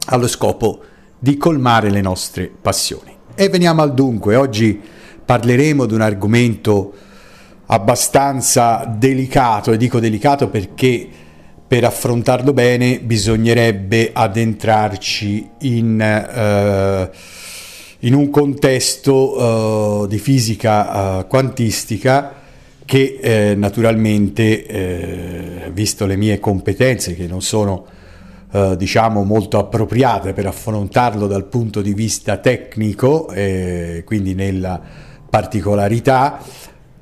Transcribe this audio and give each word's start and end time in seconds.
allo 0.07 0.29
scopo 0.29 0.79
di 0.81 0.96
colmare 1.35 1.91
le 1.91 2.01
nostre 2.01 2.49
passioni. 2.63 3.15
E 3.35 3.49
veniamo 3.49 3.83
al 3.83 3.93
dunque, 3.93 4.37
oggi 4.37 4.81
parleremo 5.25 5.87
di 5.87 5.95
un 5.95 6.01
argomento 6.01 6.93
abbastanza 7.67 8.85
delicato, 8.97 9.73
e 9.73 9.77
dico 9.77 9.99
delicato 9.99 10.49
perché 10.49 11.09
per 11.67 11.83
affrontarlo 11.83 12.53
bene 12.53 13.01
bisognerebbe 13.01 14.11
addentrarci 14.13 15.49
in, 15.63 16.01
eh, 16.01 17.11
in 18.01 18.15
un 18.15 18.31
contesto 18.31 20.05
eh, 20.05 20.09
di 20.09 20.19
fisica 20.19 21.19
eh, 21.21 21.27
quantistica 21.27 22.35
che 22.85 23.19
eh, 23.21 23.55
naturalmente, 23.57 24.65
eh, 24.65 25.71
visto 25.73 26.07
le 26.07 26.15
mie 26.15 26.39
competenze 26.39 27.17
che 27.17 27.27
non 27.27 27.43
sono 27.43 27.85
eh, 28.57 28.77
diciamo 28.79 29.23
molto 29.23 29.59
appropriate 29.59 30.33
per 30.33 30.47
affrontarlo 30.47 31.27
dal 31.27 31.45
punto 31.45 31.83
di 31.83 31.93
vista 31.93 32.39
tecnico, 32.39 33.27
quindi 34.05 34.35
nella 34.35 34.81
particolarità, 35.29 36.41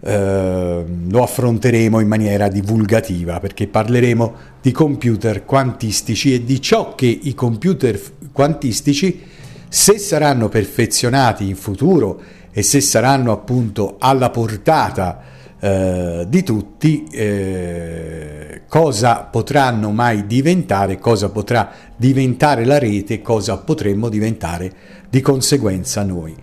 eh, 0.01 0.85
lo 1.09 1.23
affronteremo 1.23 2.01
in 2.01 2.09
maniera 2.09 2.49
divulgativa 2.49 3.39
perché 3.39 3.69
parleremo 3.69 4.35
di 4.61 4.73
computer 4.73 5.45
quantistici 5.45 6.35
e 6.35 6.45
di 6.45 6.61
ciò 6.61 6.95
che 6.95 7.07
i 7.07 7.35
computer 7.35 8.01
quantistici, 8.33 9.23
se 9.69 9.99
saranno 9.99 10.49
perfezionati 10.49 11.49
in 11.49 11.57
futuro 11.57 12.21
e 12.51 12.63
se 12.63 12.81
saranno 12.81 13.33
appunto 13.33 13.97
alla 13.99 14.31
portata 14.31 15.23
eh, 15.65 16.27
di 16.29 16.43
tutti 16.43 17.07
eh, 17.11 18.65
cosa 18.69 19.20
potranno 19.23 19.93
mai 19.93 20.27
diventare, 20.27 20.98
cosa 20.98 21.31
potrà 21.31 21.70
diventare 21.97 22.67
la 22.67 22.79
rete, 22.79 23.23
cosa 23.23 23.57
potremmo 23.57 24.11
diventare 24.11 24.70
di 25.09 25.23
conseguenza 25.23 26.03
noi. 26.03 26.37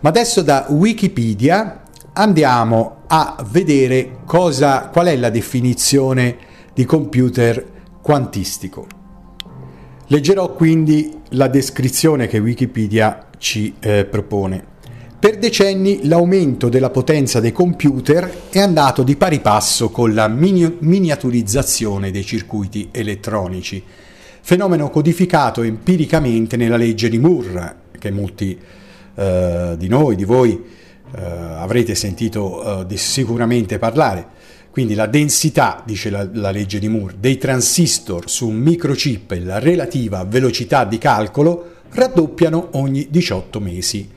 Ma 0.00 0.08
adesso 0.08 0.42
da 0.42 0.66
Wikipedia 0.70 1.82
andiamo 2.14 3.02
a 3.06 3.36
vedere 3.48 4.16
cosa, 4.24 4.88
qual 4.88 5.06
è 5.06 5.14
la 5.14 5.30
definizione 5.30 6.36
di 6.74 6.84
computer 6.84 7.64
quantistico. 8.02 8.88
Leggerò 10.08 10.52
quindi 10.52 11.16
la 11.30 11.46
descrizione 11.46 12.26
che 12.26 12.38
Wikipedia 12.38 13.28
ci 13.38 13.76
eh, 13.78 14.04
propone. 14.04 14.72
Per 15.24 15.38
decenni 15.38 16.06
l'aumento 16.06 16.68
della 16.68 16.90
potenza 16.90 17.40
dei 17.40 17.50
computer 17.50 18.30
è 18.50 18.58
andato 18.58 19.02
di 19.02 19.16
pari 19.16 19.40
passo 19.40 19.88
con 19.88 20.12
la 20.12 20.28
mini- 20.28 20.76
miniaturizzazione 20.80 22.10
dei 22.10 22.26
circuiti 22.26 22.90
elettronici, 22.92 23.82
fenomeno 24.42 24.90
codificato 24.90 25.62
empiricamente 25.62 26.58
nella 26.58 26.76
legge 26.76 27.08
di 27.08 27.16
Moore, 27.16 27.74
che 27.98 28.10
molti 28.10 28.58
eh, 29.14 29.74
di 29.78 29.88
noi, 29.88 30.14
di 30.14 30.24
voi, 30.24 30.62
eh, 31.16 31.22
avrete 31.22 31.94
sentito 31.94 32.82
eh, 32.82 32.86
di 32.86 32.98
sicuramente 32.98 33.78
parlare. 33.78 34.26
Quindi 34.70 34.92
la 34.92 35.06
densità, 35.06 35.82
dice 35.86 36.10
la, 36.10 36.28
la, 36.34 36.50
legge 36.50 36.78
di 36.78 36.88
Moore, 36.88 37.14
dei 37.18 37.38
transistor 37.38 38.28
su 38.28 38.46
un 38.46 38.56
microchip 38.56 39.32
e 39.32 39.40
la 39.40 39.58
relativa 39.58 40.22
velocità 40.24 40.84
di 40.84 40.98
calcolo 40.98 41.76
raddoppiano 41.88 42.68
ogni 42.72 43.06
18 43.08 43.58
mesi. 43.60 44.13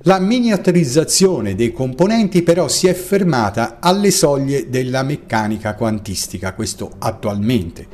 La 0.00 0.18
miniaturizzazione 0.18 1.54
dei 1.54 1.72
componenti 1.72 2.42
però 2.42 2.68
si 2.68 2.86
è 2.86 2.92
fermata 2.92 3.78
alle 3.80 4.10
soglie 4.10 4.68
della 4.68 5.02
meccanica 5.02 5.74
quantistica, 5.74 6.52
questo 6.52 6.92
attualmente, 6.98 7.86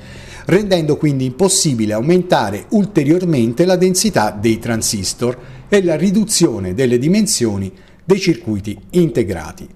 rendendo 0.47 0.97
quindi 0.97 1.27
impossibile 1.27 1.93
aumentare 1.93 2.67
ulteriormente 2.71 3.65
la 3.65 3.77
densità 3.77 4.31
dei 4.31 4.59
transistor 4.59 5.39
e 5.69 5.83
la 5.83 5.97
riduzione 5.97 6.75
delle 6.75 6.99
dimensioni 6.99 7.73
dei 8.05 8.19
circuiti 8.19 8.77
integrati. 8.91 9.67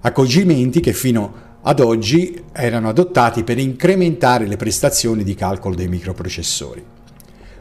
Accorgimenti 0.00 0.80
che 0.80 0.92
fino 0.92 1.46
ad 1.60 1.80
oggi 1.80 2.40
erano 2.52 2.88
adottati 2.88 3.42
per 3.42 3.58
incrementare 3.58 4.46
le 4.46 4.56
prestazioni 4.56 5.24
di 5.24 5.34
calcolo 5.34 5.74
dei 5.74 5.88
microprocessori. 5.88 6.97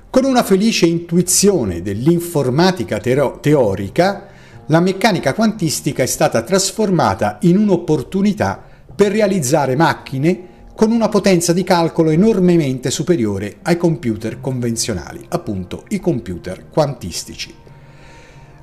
Con 0.10 0.24
una 0.24 0.42
felice 0.42 0.86
intuizione 0.86 1.82
dell'informatica 1.82 2.98
tero- 2.98 3.40
teorica, 3.42 4.28
la 4.68 4.80
meccanica 4.80 5.34
quantistica 5.34 6.02
è 6.02 6.06
stata 6.06 6.42
trasformata 6.42 7.38
in 7.42 7.58
un'opportunità 7.58 8.64
per 8.96 9.12
realizzare 9.12 9.76
macchine 9.76 10.56
con 10.76 10.92
una 10.92 11.10
potenza 11.10 11.54
di 11.54 11.64
calcolo 11.64 12.10
enormemente 12.10 12.90
superiore 12.90 13.58
ai 13.64 13.78
computer 13.78 14.40
convenzionali, 14.40 15.26
appunto 15.28 15.84
i 15.90 16.00
computer 16.00 16.70
quantistici. 16.70 17.54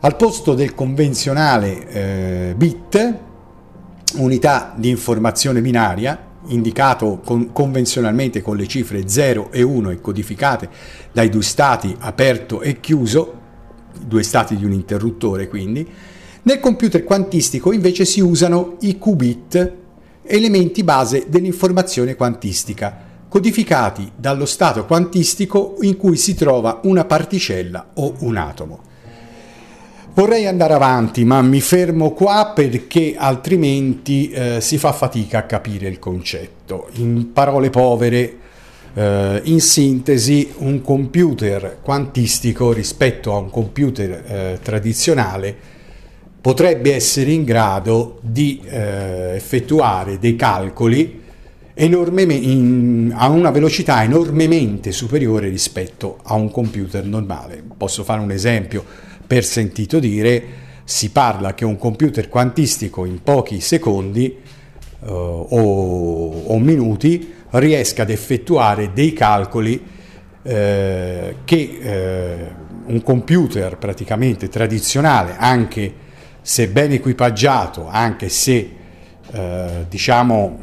Al 0.00 0.16
posto 0.16 0.55
del 0.55 0.75
convenzionale 0.75 1.88
eh, 1.88 2.55
bit, 2.56 3.19
unità 4.16 4.72
di 4.76 4.88
informazione 4.88 5.61
binaria, 5.61 6.32
indicato 6.47 7.21
con, 7.25 7.53
convenzionalmente 7.53 8.43
con 8.43 8.56
le 8.56 8.66
cifre 8.66 9.09
0 9.09 9.50
e 9.50 9.62
1 9.62 9.91
e 9.91 10.00
codificate 10.00 10.69
dai 11.12 11.28
due 11.28 11.43
stati 11.43 11.94
aperto 11.99 12.60
e 12.60 12.81
chiuso, 12.81 13.41
due 14.05 14.22
stati 14.22 14.56
di 14.56 14.65
un 14.65 14.72
interruttore 14.72 15.49
quindi, 15.49 15.88
nel 16.43 16.60
computer 16.60 17.05
quantistico 17.05 17.72
invece 17.72 18.05
si 18.05 18.21
usano 18.21 18.77
i 18.81 18.99
qubit, 18.99 19.72
elementi 20.22 20.84
base 20.84 21.27
dell'informazione 21.28 22.16
quantistica, 22.16 23.12
codificati 23.28 24.12
dallo 24.15 24.47
stato 24.47 24.84
quantistico 24.84 25.76
in 25.81 25.97
cui 25.97 26.16
si 26.16 26.34
trova 26.34 26.81
una 26.84 27.05
particella 27.05 27.93
o 27.94 28.15
un 28.21 28.37
atomo. 28.37 28.84
Vorrei 30.16 30.47
andare 30.47 30.75
avanti, 30.75 31.25
ma 31.25 31.42
mi 31.42 31.60
fermo 31.60 32.12
qua 32.12 32.52
perché 32.54 33.16
altrimenti 33.19 34.30
eh, 34.30 34.60
si 34.60 34.78
fa 34.78 34.92
fatica 34.92 35.38
a 35.38 35.42
capire 35.42 35.88
il 35.88 35.98
concetto. 35.98 36.86
In 36.98 37.32
parole 37.32 37.69
povere, 37.69 38.36
eh, 38.94 39.41
in 39.42 39.60
sintesi, 39.60 40.52
un 40.58 40.82
computer 40.82 41.78
quantistico 41.82 42.72
rispetto 42.72 43.34
a 43.34 43.38
un 43.38 43.50
computer 43.50 44.10
eh, 44.25 44.58
tradizionale 44.62 45.56
potrebbe 46.41 46.94
essere 46.94 47.32
in 47.32 47.43
grado 47.43 48.19
di 48.20 48.62
eh, 48.64 49.32
effettuare 49.34 50.20
dei 50.20 50.37
calcoli 50.37 51.22
in, 51.75 53.12
a 53.17 53.28
una 53.31 53.50
velocità 53.50 54.05
enormemente 54.05 54.93
superiore 54.93 55.49
rispetto 55.49 56.19
a 56.22 56.34
un 56.34 56.52
computer 56.52 57.05
normale. 57.05 57.64
Posso 57.76 58.05
fare 58.05 58.20
un 58.20 58.31
esempio 58.31 58.84
per 59.34 59.44
sentito 59.44 59.98
dire, 59.98 60.44
si 60.84 61.10
parla 61.10 61.54
che 61.54 61.64
un 61.64 61.76
computer 61.76 62.28
quantistico 62.28 63.04
in 63.04 63.20
pochi 63.20 63.60
secondi 63.60 64.32
uh, 65.00 65.08
o, 65.10 66.44
o, 66.44 66.58
minuti 66.60 67.34
riesca 67.50 68.02
ad 68.02 68.10
effettuare 68.10 68.92
dei 68.92 69.12
calcoli 69.12 69.84
eh, 70.44 71.34
che 71.44 71.78
eh, 71.82 72.52
un 72.86 73.02
computer 73.02 73.76
praticamente 73.76 74.48
tradizionale, 74.48 75.34
anche 75.36 75.92
se 76.40 76.69
ben 76.69 76.92
equipaggiato, 76.92 77.88
anche 77.90 78.28
se 78.28 78.70
eh, 79.32 79.86
diciamo 79.88 80.62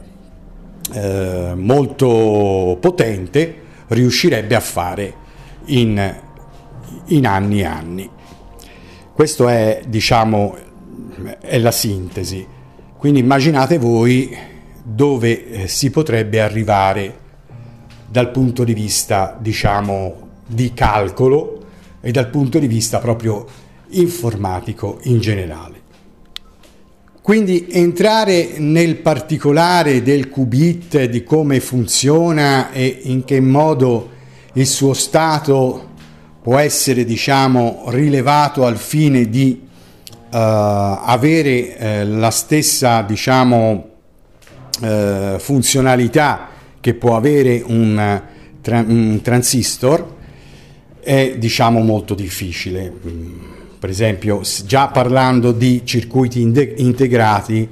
eh, 0.93 1.51
molto 1.55 2.77
potente, 2.79 3.55
riuscirebbe 3.87 4.55
a 4.55 4.61
fare 4.61 5.13
in, 5.65 6.21
in 7.07 7.27
anni 7.27 7.59
e 7.59 7.65
anni. 7.65 8.09
Questo 9.21 9.47
è, 9.49 9.83
diciamo, 9.87 10.57
è 11.41 11.59
la 11.59 11.69
sintesi. 11.69 12.43
Quindi 12.97 13.19
immaginate 13.19 13.77
voi 13.77 14.35
dove 14.83 15.47
eh, 15.47 15.67
si 15.67 15.91
potrebbe 15.91 16.41
arrivare 16.41 17.19
dal 18.07 18.31
punto 18.31 18.63
di 18.63 18.73
vista, 18.73 19.37
diciamo, 19.39 20.29
di 20.47 20.73
calcolo 20.73 21.65
e 22.01 22.11
dal 22.11 22.31
punto 22.31 22.57
di 22.57 22.65
vista 22.65 22.97
proprio 22.97 23.45
informatico 23.89 24.97
in 25.03 25.19
generale. 25.19 25.81
Quindi 27.21 27.67
entrare 27.69 28.57
nel 28.57 28.95
particolare 28.95 30.01
del 30.01 30.29
qubit, 30.29 31.03
di 31.03 31.23
come 31.23 31.59
funziona 31.59 32.71
e 32.71 33.01
in 33.03 33.23
che 33.23 33.39
modo 33.39 34.09
il 34.53 34.65
suo 34.65 34.93
stato 34.93 35.90
può 36.41 36.57
essere 36.57 37.03
diciamo 37.03 37.85
rilevato 37.87 38.65
al 38.65 38.77
fine 38.77 39.29
di 39.29 39.61
uh, 39.63 40.27
avere 40.29 42.03
uh, 42.03 42.17
la 42.17 42.31
stessa 42.31 43.01
diciamo 43.03 43.89
uh, 44.81 45.37
funzionalità 45.37 46.49
che 46.79 46.93
può 46.95 47.15
avere 47.15 47.63
un, 47.65 48.21
tra- 48.61 48.83
un 48.85 49.19
transistor 49.21 50.15
è 51.01 51.35
diciamo 51.37 51.79
molto 51.81 52.13
difficile. 52.13 52.91
Per 53.79 53.89
esempio, 53.89 54.41
già 54.65 54.87
parlando 54.87 55.51
di 55.51 55.81
circuiti 55.83 56.41
integrati, 56.41 57.67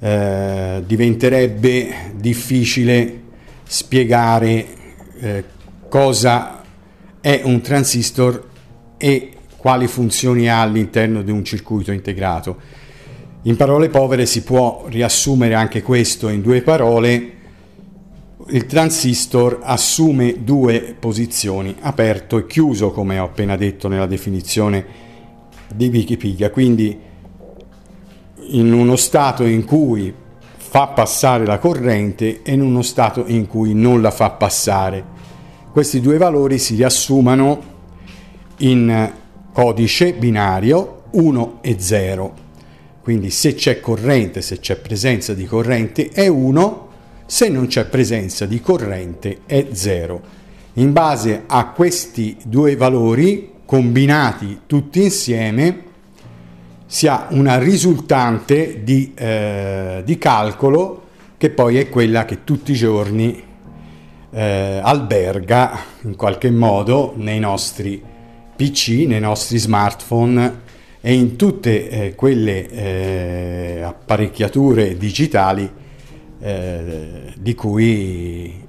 eh, 0.00 0.82
diventerebbe 0.86 2.12
difficile 2.14 3.22
spiegare 3.64 4.66
eh, 5.20 5.44
cosa 5.88 6.63
è 7.24 7.40
un 7.42 7.62
transistor 7.62 8.48
e 8.98 9.32
quali 9.56 9.86
funzioni 9.86 10.50
ha 10.50 10.60
all'interno 10.60 11.22
di 11.22 11.30
un 11.30 11.42
circuito 11.42 11.90
integrato. 11.90 12.58
In 13.44 13.56
parole 13.56 13.88
povere 13.88 14.26
si 14.26 14.42
può 14.42 14.84
riassumere 14.88 15.54
anche 15.54 15.80
questo 15.80 16.28
in 16.28 16.42
due 16.42 16.60
parole 16.60 17.32
il 18.48 18.66
transistor 18.66 19.60
assume 19.62 20.44
due 20.44 20.94
posizioni, 21.00 21.74
aperto 21.80 22.36
e 22.36 22.46
chiuso, 22.46 22.90
come 22.90 23.18
ho 23.18 23.24
appena 23.24 23.56
detto 23.56 23.88
nella 23.88 24.04
definizione 24.04 24.84
di 25.74 25.88
Wikipedia. 25.88 26.50
Quindi 26.50 26.94
in 28.48 28.70
uno 28.70 28.96
stato 28.96 29.44
in 29.44 29.64
cui 29.64 30.12
fa 30.58 30.88
passare 30.88 31.46
la 31.46 31.56
corrente 31.56 32.42
e 32.42 32.52
in 32.52 32.60
uno 32.60 32.82
stato 32.82 33.24
in 33.26 33.46
cui 33.46 33.72
non 33.72 34.02
la 34.02 34.10
fa 34.10 34.28
passare. 34.28 35.13
Questi 35.74 36.00
due 36.00 36.18
valori 36.18 36.60
si 36.60 36.76
riassumano 36.76 37.62
in 38.58 39.12
codice 39.52 40.12
binario 40.12 41.06
1 41.10 41.58
e 41.62 41.80
0. 41.80 42.34
Quindi 43.02 43.30
se 43.30 43.54
c'è 43.54 43.80
corrente, 43.80 44.40
se 44.40 44.60
c'è 44.60 44.76
presenza 44.76 45.34
di 45.34 45.46
corrente 45.46 46.10
è 46.10 46.28
1 46.28 46.88
se 47.26 47.48
non 47.48 47.66
c'è 47.66 47.86
presenza 47.86 48.46
di 48.46 48.60
corrente 48.60 49.40
è 49.46 49.66
0. 49.72 50.22
In 50.74 50.92
base 50.92 51.42
a 51.44 51.66
questi 51.70 52.36
due 52.44 52.76
valori 52.76 53.54
combinati 53.64 54.60
tutti 54.66 55.02
insieme 55.02 55.82
si 56.86 57.08
ha 57.08 57.26
una 57.30 57.58
risultante 57.58 58.84
di, 58.84 59.10
eh, 59.16 60.02
di 60.04 60.18
calcolo 60.18 61.02
che 61.36 61.50
poi 61.50 61.78
è 61.78 61.88
quella 61.88 62.24
che 62.24 62.44
tutti 62.44 62.70
i 62.70 62.76
giorni 62.76 63.52
eh, 64.34 64.80
alberga 64.82 65.78
in 66.02 66.16
qualche 66.16 66.50
modo 66.50 67.14
nei 67.16 67.38
nostri 67.38 68.02
PC, 68.56 69.04
nei 69.06 69.20
nostri 69.20 69.58
smartphone 69.58 70.62
e 71.00 71.14
in 71.14 71.36
tutte 71.36 71.88
eh, 71.88 72.14
quelle 72.16 72.68
eh, 72.68 73.82
apparecchiature 73.82 74.96
digitali 74.96 75.70
eh, 76.40 77.32
di 77.36 77.54
cui 77.54 78.62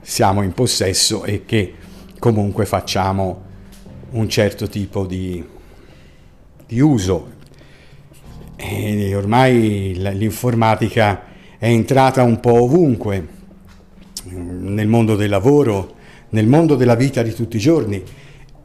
siamo 0.00 0.42
in 0.42 0.52
possesso 0.52 1.24
e 1.24 1.44
che 1.46 1.74
comunque 2.18 2.64
facciamo 2.64 3.50
un 4.10 4.28
certo 4.28 4.68
tipo 4.68 5.04
di, 5.04 5.44
di 6.66 6.80
uso. 6.80 7.40
E 8.54 9.14
ormai 9.16 9.94
l'informatica 9.96 11.24
è 11.58 11.66
entrata 11.66 12.22
un 12.22 12.38
po' 12.38 12.62
ovunque, 12.62 13.40
nel 14.24 14.86
mondo 14.86 15.16
del 15.16 15.30
lavoro, 15.30 15.94
nel 16.30 16.46
mondo 16.46 16.76
della 16.76 16.94
vita 16.94 17.22
di 17.22 17.34
tutti 17.34 17.56
i 17.56 17.60
giorni 17.60 18.02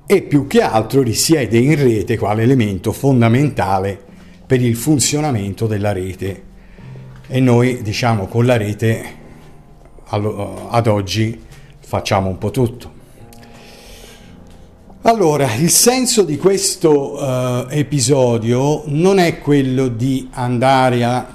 e 0.06 0.22
più 0.22 0.48
che 0.48 0.62
altro 0.62 1.02
risiede 1.02 1.58
in 1.58 1.76
rete 1.76 2.18
quale 2.18 2.44
elemento 2.44 2.92
fondamentale 2.92 4.00
per 4.46 4.62
il 4.62 4.76
funzionamento 4.76 5.68
della 5.68 5.92
rete 5.92 6.44
e 7.28 7.40
noi 7.42 7.82
diciamo 7.82 8.28
con 8.28 8.46
la 8.46 8.56
rete 8.56 9.16
ad 10.10 10.88
oggi 10.88 11.42
facciamo 11.80 12.30
un 12.30 12.38
po' 12.38 12.52
tutto. 12.52 12.96
Allora, 15.02 15.54
il 15.56 15.70
senso 15.70 16.24
di 16.24 16.38
questo 16.38 17.14
uh, 17.14 17.68
episodio 17.70 18.84
non 18.88 19.20
è 19.20 19.40
quello 19.40 19.88
di 19.88 20.28
andare 20.32 21.04
a 21.04 21.26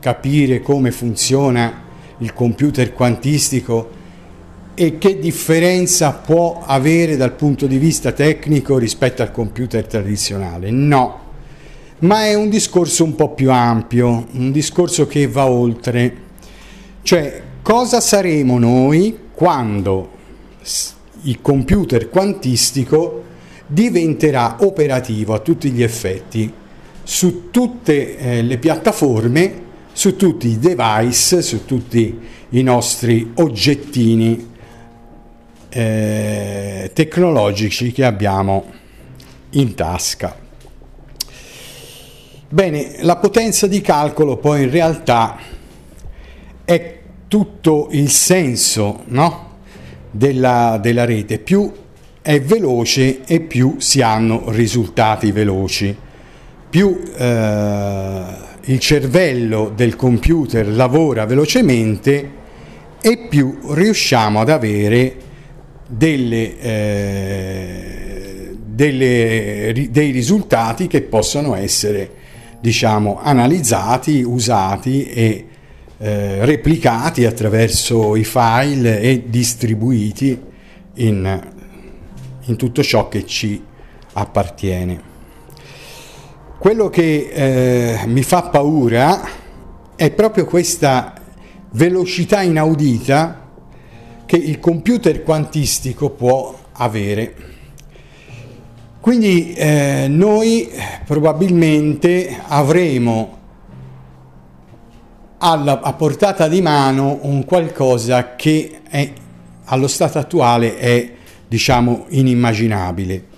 capire 0.00 0.60
come 0.60 0.90
funziona 0.90 1.82
il 2.22 2.32
computer 2.32 2.92
quantistico 2.92 4.00
e 4.74 4.96
che 4.96 5.18
differenza 5.18 6.12
può 6.12 6.62
avere 6.64 7.16
dal 7.16 7.34
punto 7.34 7.66
di 7.66 7.76
vista 7.76 8.12
tecnico 8.12 8.78
rispetto 8.78 9.22
al 9.22 9.30
computer 9.30 9.84
tradizionale. 9.86 10.70
No, 10.70 11.20
ma 11.98 12.24
è 12.24 12.34
un 12.34 12.48
discorso 12.48 13.04
un 13.04 13.14
po' 13.14 13.30
più 13.30 13.50
ampio, 13.50 14.26
un 14.32 14.50
discorso 14.50 15.06
che 15.06 15.26
va 15.26 15.46
oltre. 15.46 16.16
Cioè, 17.02 17.42
cosa 17.60 18.00
saremo 18.00 18.58
noi 18.58 19.18
quando 19.34 20.10
il 21.22 21.40
computer 21.40 22.08
quantistico 22.08 23.24
diventerà 23.66 24.56
operativo 24.60 25.34
a 25.34 25.38
tutti 25.40 25.70
gli 25.70 25.82
effetti 25.82 26.52
su 27.04 27.50
tutte 27.50 28.16
eh, 28.16 28.42
le 28.42 28.58
piattaforme, 28.58 29.61
su 29.92 30.16
tutti 30.16 30.48
i 30.48 30.58
device, 30.58 31.42
su 31.42 31.64
tutti 31.64 32.18
i 32.50 32.62
nostri 32.62 33.32
oggettini 33.34 34.50
eh, 35.68 36.90
tecnologici 36.92 37.92
che 37.92 38.04
abbiamo 38.04 38.64
in 39.50 39.74
tasca. 39.74 40.36
Bene, 42.48 42.96
la 43.00 43.16
potenza 43.16 43.66
di 43.66 43.80
calcolo 43.80 44.36
poi 44.36 44.64
in 44.64 44.70
realtà 44.70 45.38
è 46.64 47.00
tutto 47.28 47.88
il 47.92 48.10
senso 48.10 49.04
no? 49.06 49.50
della, 50.10 50.78
della 50.80 51.06
rete, 51.06 51.38
più 51.38 51.72
è 52.20 52.40
veloce 52.40 53.24
e 53.24 53.40
più 53.40 53.76
si 53.78 54.02
hanno 54.02 54.50
risultati 54.50 55.32
veloci, 55.32 55.96
più 56.68 57.00
eh, 57.16 58.24
il 58.64 58.78
cervello 58.78 59.72
del 59.74 59.96
computer 59.96 60.66
lavora 60.68 61.24
velocemente 61.26 62.40
e 63.00 63.26
più 63.28 63.58
riusciamo 63.70 64.40
ad 64.40 64.48
avere 64.48 65.16
delle, 65.88 66.60
eh, 66.60 68.56
delle, 68.64 69.88
dei 69.90 70.10
risultati 70.10 70.86
che 70.86 71.02
possono 71.02 71.56
essere 71.56 72.10
diciamo, 72.60 73.18
analizzati, 73.20 74.22
usati 74.22 75.06
e 75.06 75.46
eh, 75.98 76.44
replicati 76.44 77.24
attraverso 77.24 78.14
i 78.14 78.24
file 78.24 79.00
e 79.00 79.24
distribuiti 79.26 80.38
in, 80.94 81.50
in 82.44 82.56
tutto 82.56 82.82
ciò 82.82 83.08
che 83.08 83.26
ci 83.26 83.60
appartiene. 84.12 85.11
Quello 86.62 86.90
che 86.90 87.28
eh, 87.32 88.06
mi 88.06 88.22
fa 88.22 88.42
paura 88.42 89.20
è 89.96 90.12
proprio 90.12 90.44
questa 90.44 91.12
velocità 91.70 92.40
inaudita 92.42 93.48
che 94.24 94.36
il 94.36 94.60
computer 94.60 95.24
quantistico 95.24 96.10
può 96.10 96.56
avere. 96.74 97.34
Quindi 99.00 99.52
eh, 99.54 100.06
noi 100.08 100.70
probabilmente 101.04 102.40
avremo 102.46 103.38
alla, 105.38 105.80
a 105.80 105.92
portata 105.94 106.46
di 106.46 106.62
mano 106.62 107.18
un 107.22 107.44
qualcosa 107.44 108.36
che 108.36 108.82
è, 108.88 109.12
allo 109.64 109.88
stato 109.88 110.20
attuale 110.20 110.78
è 110.78 111.12
diciamo 111.48 112.04
inimmaginabile. 112.10 113.30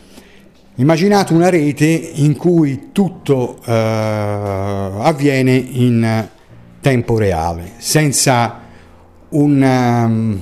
Immaginate 0.76 1.32
una 1.32 1.50
rete 1.50 1.84
in 1.84 2.34
cui 2.34 2.88
tutto 2.90 3.58
eh, 3.64 3.70
avviene 3.72 5.54
in 5.54 6.28
tempo 6.80 7.16
reale, 7.16 7.74
senza 7.76 8.60
un, 9.28 9.62
um, 9.62 10.40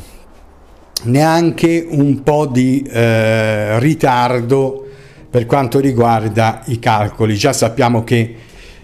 neanche 1.03 1.87
un 1.87 2.23
po' 2.23 2.47
di 2.47 2.83
eh, 2.83 3.79
ritardo 3.79 4.89
per 5.29 5.45
quanto 5.45 5.81
riguarda 5.81 6.63
i 6.65 6.79
calcoli. 6.79 7.37
Già 7.37 7.53
sappiamo 7.53 8.03
che 8.03 8.35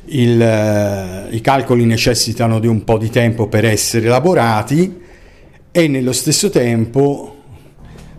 il, 0.04 0.42
eh, 0.42 1.28
i 1.30 1.40
calcoli 1.40 1.86
necessitano 1.86 2.58
di 2.58 2.66
un 2.66 2.84
po' 2.84 2.98
di 2.98 3.08
tempo 3.08 3.46
per 3.46 3.64
essere 3.64 4.04
elaborati 4.04 5.00
e 5.72 5.88
nello 5.88 6.12
stesso 6.12 6.50
tempo 6.50 7.36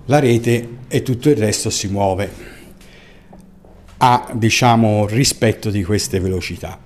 la 0.06 0.18
rete 0.18 0.78
e 0.88 1.04
tutto 1.04 1.30
il 1.30 1.36
resto 1.36 1.70
si 1.70 1.90
muove 1.90 2.58
a 4.02 4.30
diciamo 4.34 5.06
rispetto 5.08 5.70
di 5.70 5.84
queste 5.84 6.20
velocità. 6.20 6.78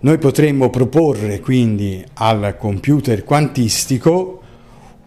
Noi 0.00 0.18
potremmo 0.18 0.70
proporre 0.70 1.40
quindi 1.40 2.04
al 2.14 2.56
computer 2.56 3.24
quantistico 3.24 4.40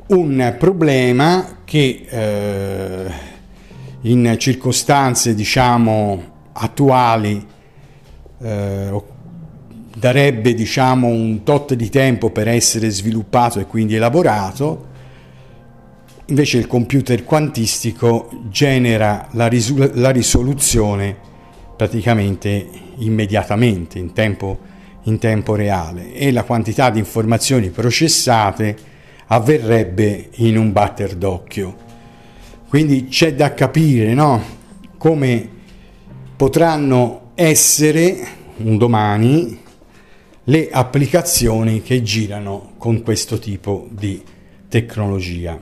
un 0.07 0.55
problema 0.59 1.59
che 1.63 2.05
eh, 2.09 3.11
in 4.01 4.35
circostanze 4.37 5.33
diciamo 5.33 6.23
attuali 6.51 7.47
eh, 8.41 9.01
darebbe 9.95 10.53
diciamo 10.53 11.07
un 11.07 11.43
tot 11.43 11.73
di 11.73 11.89
tempo 11.89 12.29
per 12.29 12.49
essere 12.49 12.89
sviluppato 12.89 13.61
e 13.61 13.67
quindi 13.67 13.95
elaborato 13.95 14.89
invece 16.31 16.57
il 16.57 16.65
computer 16.65 17.25
quantistico 17.25 18.29
genera 18.49 19.27
la, 19.31 19.47
risol- 19.47 19.91
la 19.95 20.11
risoluzione 20.11 21.13
praticamente 21.75 22.69
immediatamente 22.99 23.99
in 23.99 24.13
tempo, 24.13 24.57
in 25.03 25.19
tempo 25.19 25.55
reale 25.55 26.13
e 26.13 26.31
la 26.31 26.43
quantità 26.43 26.89
di 26.89 26.99
informazioni 26.99 27.69
processate 27.69 28.77
avverrebbe 29.27 30.29
in 30.35 30.57
un 30.57 30.71
batter 30.71 31.15
d'occhio 31.15 31.75
quindi 32.69 33.09
c'è 33.09 33.35
da 33.35 33.53
capire 33.53 34.13
no? 34.13 34.41
come 34.97 35.49
potranno 36.37 37.31
essere 37.35 38.25
un 38.57 38.77
domani 38.77 39.59
le 40.45 40.69
applicazioni 40.71 41.81
che 41.81 42.01
girano 42.01 42.71
con 42.77 43.03
questo 43.03 43.37
tipo 43.37 43.87
di 43.91 44.23
tecnologia, 44.69 45.59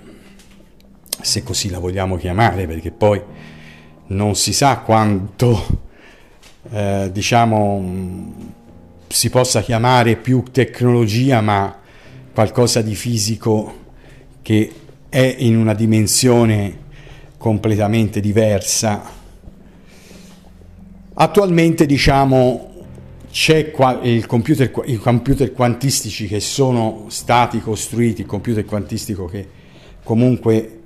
se 1.22 1.44
così 1.44 1.70
la 1.70 1.80
vogliamo 1.80 2.18
chiamare, 2.18 2.66
perché 2.68 2.92
poi 2.92 3.22
non 4.08 4.36
si 4.36 4.54
sa 4.54 4.80
quanto 4.80 5.88
eh, 6.72 7.10
diciamo 7.12 8.58
si 9.08 9.30
possa 9.30 9.62
chiamare 9.62 10.16
più 10.16 10.44
tecnologia, 10.52 11.42
ma 11.42 11.78
qualcosa 12.34 12.82
di 12.82 12.96
fisico 12.96 13.74
che 14.42 14.72
è 15.10 15.36
in 15.40 15.58
una 15.58 15.74
dimensione 15.74 16.88
completamente 17.38 18.20
diversa. 18.20 19.18
Attualmente 21.14 21.86
diciamo 21.86 22.68
c'è 23.32 23.72
qua, 23.72 24.00
computer, 24.26 24.72
i 24.86 24.98
computer 24.98 25.52
quantistici 25.52 26.28
che 26.28 26.40
sono 26.40 27.06
stati 27.10 27.60
costruiti, 27.60 28.22
il 28.22 28.28
computer 28.28 28.66
quantistico 28.66 29.26
che 29.26 29.48
comunque 30.04 30.79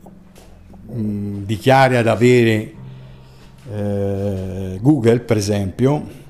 mh, 0.85 1.43
dichiara 1.45 2.01
di 2.01 2.07
avere 2.07 2.73
eh, 3.71 4.77
Google 4.81 5.19
per 5.21 5.37
esempio, 5.37 6.21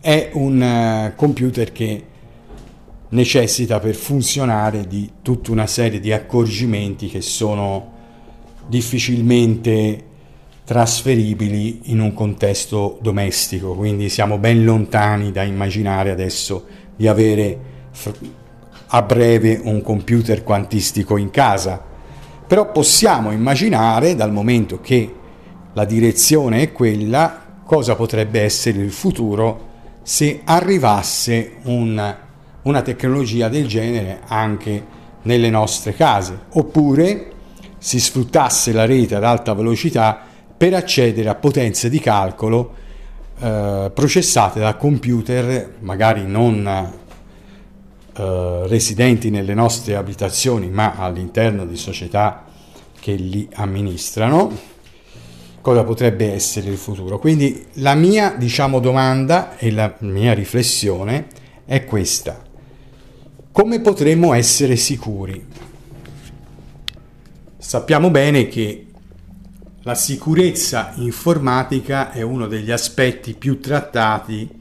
è 0.00 0.30
un 0.32 0.60
uh, 0.60 1.14
computer 1.14 1.72
che 1.72 2.04
necessita 3.10 3.80
per 3.80 3.94
funzionare 3.94 4.86
di 4.86 5.10
tutta 5.20 5.50
una 5.50 5.66
serie 5.66 6.00
di 6.00 6.12
accorgimenti 6.12 7.08
che 7.08 7.20
sono 7.20 7.98
difficilmente 8.68 10.04
trasferibili 10.64 11.90
in 11.90 12.00
un 12.00 12.14
contesto 12.14 12.98
domestico, 13.02 13.74
quindi 13.74 14.08
siamo 14.08 14.38
ben 14.38 14.64
lontani 14.64 15.32
da 15.32 15.42
immaginare 15.42 16.10
adesso 16.10 16.66
di 16.94 17.08
avere 17.08 17.58
a 18.86 19.02
breve 19.02 19.60
un 19.64 19.82
computer 19.82 20.44
quantistico 20.44 21.16
in 21.16 21.30
casa, 21.30 21.84
però 22.50 22.72
possiamo 22.72 23.30
immaginare 23.30 24.16
dal 24.16 24.32
momento 24.32 24.80
che 24.80 25.14
la 25.72 25.84
direzione 25.84 26.62
è 26.62 26.72
quella, 26.72 27.60
cosa 27.64 27.94
potrebbe 27.94 28.40
essere 28.40 28.82
il 28.82 28.90
futuro 28.90 29.68
se 30.02 30.40
arrivasse 30.42 31.58
un, 31.66 32.16
una 32.62 32.82
tecnologia 32.82 33.48
del 33.48 33.68
genere 33.68 34.22
anche 34.26 34.84
nelle 35.22 35.48
nostre 35.48 35.94
case, 35.94 36.36
oppure 36.54 37.30
si 37.78 38.00
sfruttasse 38.00 38.72
la 38.72 38.84
rete 38.84 39.14
ad 39.14 39.22
alta 39.22 39.54
velocità 39.54 40.20
per 40.56 40.74
accedere 40.74 41.28
a 41.28 41.36
potenze 41.36 41.88
di 41.88 42.00
calcolo 42.00 42.74
eh, 43.38 43.92
processate 43.94 44.58
da 44.58 44.74
computer 44.74 45.74
magari 45.78 46.26
non 46.26 46.98
eh, 48.16 48.62
residenti 48.66 49.30
nelle 49.30 49.54
nostre 49.54 49.96
abitazioni 49.96 50.68
ma 50.68 50.94
all'interno 50.96 51.66
di 51.66 51.76
società 51.76 52.44
che 52.98 53.14
li 53.14 53.48
amministrano 53.54 54.70
cosa 55.60 55.84
potrebbe 55.84 56.32
essere 56.32 56.70
il 56.70 56.76
futuro? 56.76 57.18
Quindi 57.18 57.66
la 57.74 57.94
mia 57.94 58.34
diciamo 58.36 58.80
domanda 58.80 59.56
e 59.56 59.70
la 59.70 59.94
mia 60.00 60.32
riflessione 60.32 61.26
è 61.64 61.84
questa. 61.84 62.42
Come 63.52 63.80
potremmo 63.80 64.32
essere 64.32 64.76
sicuri? 64.76 65.46
Sappiamo 67.58 68.10
bene 68.10 68.48
che 68.48 68.86
la 69.82 69.94
sicurezza 69.94 70.92
informatica 70.96 72.10
è 72.12 72.22
uno 72.22 72.46
degli 72.46 72.70
aspetti 72.70 73.34
più 73.34 73.60
trattati 73.60 74.59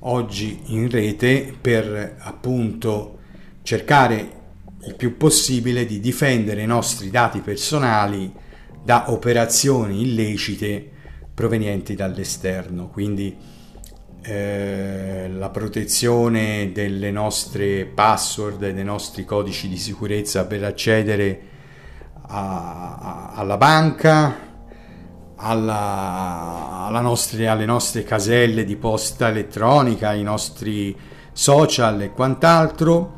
oggi 0.00 0.60
in 0.66 0.90
rete 0.90 1.54
per 1.60 2.16
appunto 2.18 3.18
cercare 3.62 4.36
il 4.86 4.94
più 4.94 5.16
possibile 5.16 5.84
di 5.84 6.00
difendere 6.00 6.62
i 6.62 6.66
nostri 6.66 7.10
dati 7.10 7.40
personali 7.40 8.32
da 8.82 9.10
operazioni 9.10 10.02
illecite 10.02 10.90
provenienti 11.34 11.94
dall'esterno. 11.94 12.88
Quindi 12.88 13.36
eh, 14.22 15.28
la 15.30 15.50
protezione 15.50 16.70
delle 16.72 17.10
nostre 17.10 17.84
password, 17.86 18.70
dei 18.70 18.84
nostri 18.84 19.24
codici 19.24 19.68
di 19.68 19.76
sicurezza 19.76 20.46
per 20.46 20.64
accedere 20.64 21.40
a, 22.28 22.96
a, 22.96 23.32
alla 23.34 23.56
banca, 23.56 24.47
alla, 25.40 26.84
alla 26.86 27.00
nostre, 27.00 27.48
alle 27.48 27.64
nostre 27.64 28.02
caselle 28.02 28.64
di 28.64 28.76
posta 28.76 29.28
elettronica, 29.28 30.08
ai 30.08 30.22
nostri 30.22 30.96
social 31.32 32.02
e 32.02 32.12
quant'altro. 32.12 33.16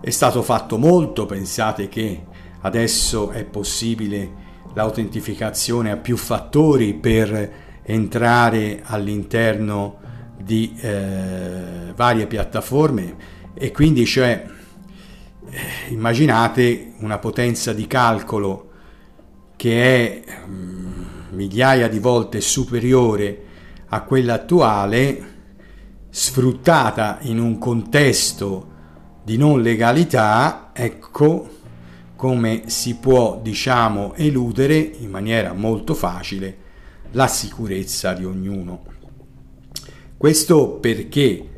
È 0.00 0.10
stato 0.10 0.42
fatto 0.42 0.78
molto, 0.78 1.26
pensate 1.26 1.88
che 1.88 2.24
adesso 2.60 3.30
è 3.30 3.44
possibile 3.44 4.48
l'autentificazione 4.74 5.90
a 5.90 5.96
più 5.96 6.16
fattori 6.16 6.94
per 6.94 7.52
entrare 7.82 8.82
all'interno 8.84 9.98
di 10.36 10.76
eh, 10.80 11.92
varie 11.94 12.26
piattaforme 12.26 13.16
e 13.54 13.72
quindi 13.72 14.06
cioè 14.06 14.46
immaginate 15.88 16.92
una 16.98 17.18
potenza 17.18 17.72
di 17.72 17.86
calcolo 17.86 18.68
che 19.56 20.22
è 20.24 20.46
mm, 20.46 20.89
migliaia 21.30 21.88
di 21.88 21.98
volte 21.98 22.40
superiore 22.40 23.44
a 23.88 24.02
quella 24.02 24.34
attuale, 24.34 25.38
sfruttata 26.10 27.18
in 27.22 27.38
un 27.38 27.58
contesto 27.58 28.68
di 29.22 29.36
non 29.36 29.62
legalità, 29.62 30.70
ecco 30.72 31.58
come 32.16 32.64
si 32.66 32.96
può, 32.96 33.40
diciamo, 33.42 34.14
eludere 34.14 34.76
in 34.76 35.10
maniera 35.10 35.52
molto 35.52 35.94
facile 35.94 36.56
la 37.12 37.26
sicurezza 37.26 38.12
di 38.12 38.24
ognuno. 38.24 38.84
Questo 40.16 40.72
perché 40.72 41.50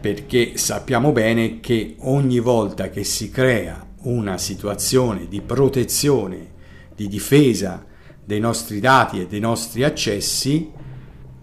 perché 0.00 0.56
sappiamo 0.56 1.10
bene 1.10 1.60
che 1.60 1.96
ogni 2.00 2.38
volta 2.38 2.90
che 2.90 3.02
si 3.02 3.30
crea 3.30 3.84
una 4.02 4.38
situazione 4.38 5.26
di 5.26 5.40
protezione, 5.40 6.52
di 6.94 7.08
difesa 7.08 7.84
dei 8.26 8.40
nostri 8.40 8.80
dati 8.80 9.20
e 9.20 9.26
dei 9.28 9.38
nostri 9.38 9.84
accessi, 9.84 10.70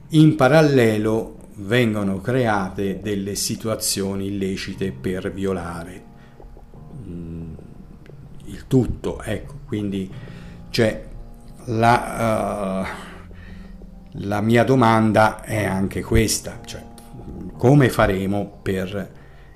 in 0.10 0.36
parallelo 0.36 1.38
vengono 1.56 2.20
create 2.20 3.00
delle 3.00 3.36
situazioni 3.36 4.28
illecite 4.28 4.92
per 4.92 5.32
violare 5.32 6.04
mm, 7.08 7.54
il 8.46 8.68
tutto. 8.68 9.22
Ecco, 9.22 9.60
quindi 9.66 10.12
cioè, 10.70 11.06
la, 11.66 12.86
uh, 12.86 14.22
la 14.24 14.42
mia 14.42 14.66
domanda 14.66 15.42
è 15.42 15.64
anche 15.64 16.02
questa, 16.02 16.60
cioè, 16.66 16.84
come 17.58 17.88
faremo 17.88 18.60
per 18.62 19.12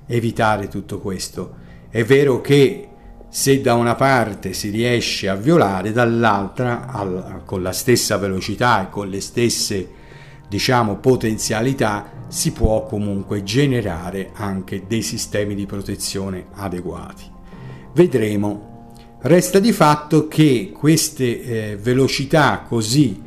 evitare 0.06 0.68
tutto 0.68 0.98
questo. 0.98 1.66
È 1.90 2.02
vero 2.04 2.40
che 2.40 2.88
se 3.28 3.60
da 3.60 3.74
una 3.74 3.94
parte 3.94 4.52
si 4.52 4.70
riesce 4.70 5.28
a 5.28 5.34
violare, 5.34 5.92
dall'altra 5.92 6.86
al, 6.86 7.42
con 7.44 7.62
la 7.62 7.72
stessa 7.72 8.16
velocità 8.16 8.82
e 8.82 8.90
con 8.90 9.08
le 9.08 9.20
stesse 9.20 9.96
diciamo 10.48 10.96
potenzialità 10.96 12.10
si 12.28 12.52
può 12.52 12.86
comunque 12.86 13.42
generare 13.42 14.30
anche 14.32 14.84
dei 14.86 15.02
sistemi 15.02 15.54
di 15.54 15.66
protezione 15.66 16.46
adeguati. 16.54 17.24
Vedremo. 17.92 18.66
Resta 19.20 19.58
di 19.58 19.72
fatto 19.72 20.28
che 20.28 20.72
queste 20.72 21.42
eh, 21.72 21.76
velocità 21.76 22.64
così 22.66 23.20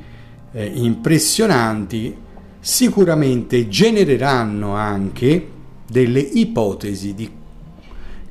eh, 0.54 0.66
impressionanti 0.66 2.16
sicuramente 2.60 3.68
genereranno 3.68 4.74
anche 4.74 5.50
delle 5.86 6.22
ipotesi 6.22 7.14
di, 7.14 7.30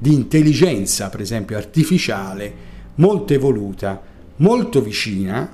di 0.01 0.15
intelligenza, 0.15 1.11
per 1.11 1.21
esempio 1.21 1.59
artificiale, 1.59 2.69
molto 2.95 3.35
evoluta, 3.35 4.01
molto 4.37 4.81
vicina 4.81 5.53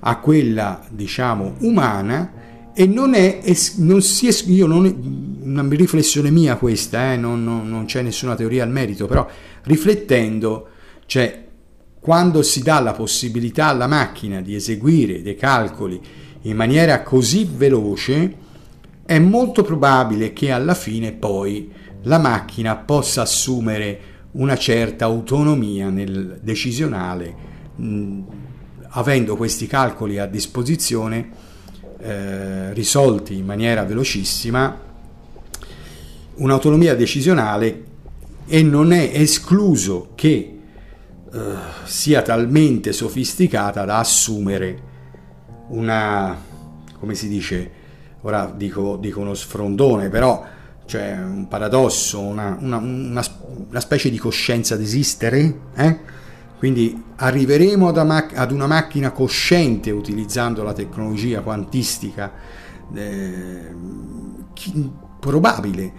a 0.00 0.18
quella, 0.18 0.84
diciamo, 0.90 1.54
umana 1.60 2.32
e 2.74 2.86
non 2.86 3.14
è, 3.14 3.40
non 3.76 4.02
si 4.02 4.28
è, 4.28 4.34
io 4.48 4.66
non, 4.66 5.40
una 5.42 5.66
riflessione 5.70 6.30
mia 6.30 6.56
questa, 6.56 7.14
eh, 7.14 7.16
non, 7.16 7.42
non, 7.42 7.70
non, 7.70 7.86
c'è 7.86 8.02
nessuna 8.02 8.34
teoria 8.34 8.64
al 8.64 8.70
merito, 8.70 9.06
però 9.06 9.26
riflettendo, 9.62 10.68
cioè 11.06 11.46
quando 11.98 12.42
si 12.42 12.62
dà 12.62 12.80
la 12.80 12.92
possibilità 12.92 13.68
alla 13.68 13.86
macchina 13.86 14.42
di 14.42 14.54
eseguire 14.54 15.22
dei 15.22 15.36
calcoli 15.36 15.98
in 16.42 16.56
maniera 16.56 17.02
così 17.02 17.48
veloce, 17.50 18.34
è 19.06 19.18
molto 19.18 19.62
probabile 19.62 20.34
che 20.34 20.50
alla 20.50 20.74
fine 20.74 21.12
poi 21.12 21.79
la 22.02 22.18
macchina 22.18 22.76
possa 22.76 23.22
assumere 23.22 24.00
una 24.32 24.56
certa 24.56 25.04
autonomia 25.06 25.88
nel 25.88 26.38
decisionale, 26.42 27.34
mh, 27.76 28.22
avendo 28.90 29.36
questi 29.36 29.66
calcoli 29.66 30.18
a 30.18 30.26
disposizione 30.26 31.30
eh, 31.98 32.72
risolti 32.72 33.36
in 33.36 33.44
maniera 33.44 33.84
velocissima, 33.84 34.88
un'autonomia 36.36 36.94
decisionale 36.94 37.84
e 38.46 38.62
non 38.62 38.92
è 38.92 39.10
escluso 39.12 40.12
che 40.14 40.58
eh, 41.32 41.38
sia 41.84 42.22
talmente 42.22 42.92
sofisticata 42.92 43.84
da 43.84 43.98
assumere 43.98 44.88
una, 45.68 46.36
come 46.98 47.14
si 47.14 47.28
dice, 47.28 47.70
ora 48.22 48.52
dico, 48.56 48.96
dico 48.96 49.20
uno 49.20 49.34
sfrondone, 49.34 50.08
però 50.08 50.44
cioè 50.90 51.16
un 51.16 51.46
paradosso, 51.46 52.18
una, 52.18 52.58
una, 52.60 52.78
una, 52.78 53.24
una 53.68 53.80
specie 53.80 54.10
di 54.10 54.18
coscienza 54.18 54.76
d'esistere, 54.76 55.60
eh? 55.76 55.98
Quindi 56.58 57.00
arriveremo 57.16 57.88
ad 57.88 58.50
una 58.50 58.66
macchina 58.66 59.12
cosciente 59.12 59.92
utilizzando 59.92 60.64
la 60.64 60.72
tecnologia 60.72 61.42
quantistica, 61.42 62.32
eh, 62.92 63.72
probabile. 65.20 65.92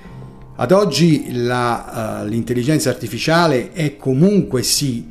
Ad 0.58 0.72
oggi 0.72 1.32
la, 1.32 2.22
uh, 2.22 2.28
l'intelligenza 2.28 2.90
artificiale 2.90 3.72
è 3.72 3.96
comunque 3.96 4.62
sì 4.62 5.10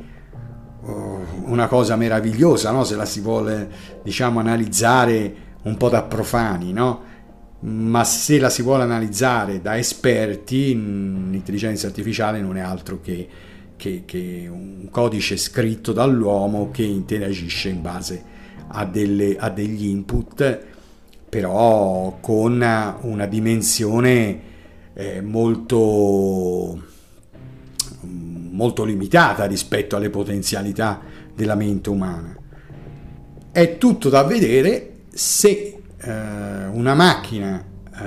uh, 0.83 1.19
una 1.45 1.67
cosa 1.67 1.95
meravigliosa, 1.95 2.69
no? 2.71 2.83
se 2.83 2.95
la 2.95 3.05
si 3.05 3.19
vuole 3.19 3.69
diciamo, 4.03 4.39
analizzare 4.39 5.35
un 5.63 5.75
po' 5.75 5.89
da 5.89 6.03
profani, 6.03 6.71
no? 6.71 7.09
Ma 7.61 8.03
se 8.03 8.39
la 8.39 8.49
si 8.49 8.61
vuole 8.61 8.83
analizzare 8.83 9.61
da 9.61 9.77
esperti, 9.77 10.73
l'intelligenza 10.73 11.87
artificiale 11.87 12.41
non 12.41 12.57
è 12.57 12.61
altro 12.61 12.99
che 13.01 13.27
che, 13.81 14.03
che 14.05 14.47
un 14.47 14.89
codice 14.91 15.37
scritto 15.37 15.91
dall'uomo 15.91 16.69
che 16.69 16.83
interagisce 16.83 17.69
in 17.69 17.81
base 17.81 18.23
a, 18.67 18.85
delle, 18.85 19.35
a 19.37 19.49
degli 19.49 19.87
input, 19.87 20.59
però 21.27 22.19
con 22.21 22.63
una 23.01 23.25
dimensione 23.25 24.41
eh, 24.93 25.21
molto, 25.21 26.79
molto 28.01 28.83
limitata 28.83 29.45
rispetto 29.45 29.95
alle 29.95 30.11
potenzialità 30.11 31.01
della 31.33 31.55
mente 31.55 31.89
umana. 31.89 32.37
È 33.51 33.77
tutto 33.79 34.09
da 34.09 34.21
vedere 34.23 35.05
se 35.11 35.80
eh, 36.01 36.67
una 36.67 36.93
macchina, 36.93 37.63
eh, 37.63 38.03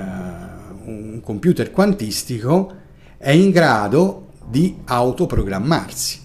un 0.85 1.21
computer 1.23 1.71
quantistico, 1.71 2.73
è 3.17 3.31
in 3.31 3.51
grado 3.51 4.31
di 4.45 4.77
autoprogrammarsi 4.85 6.21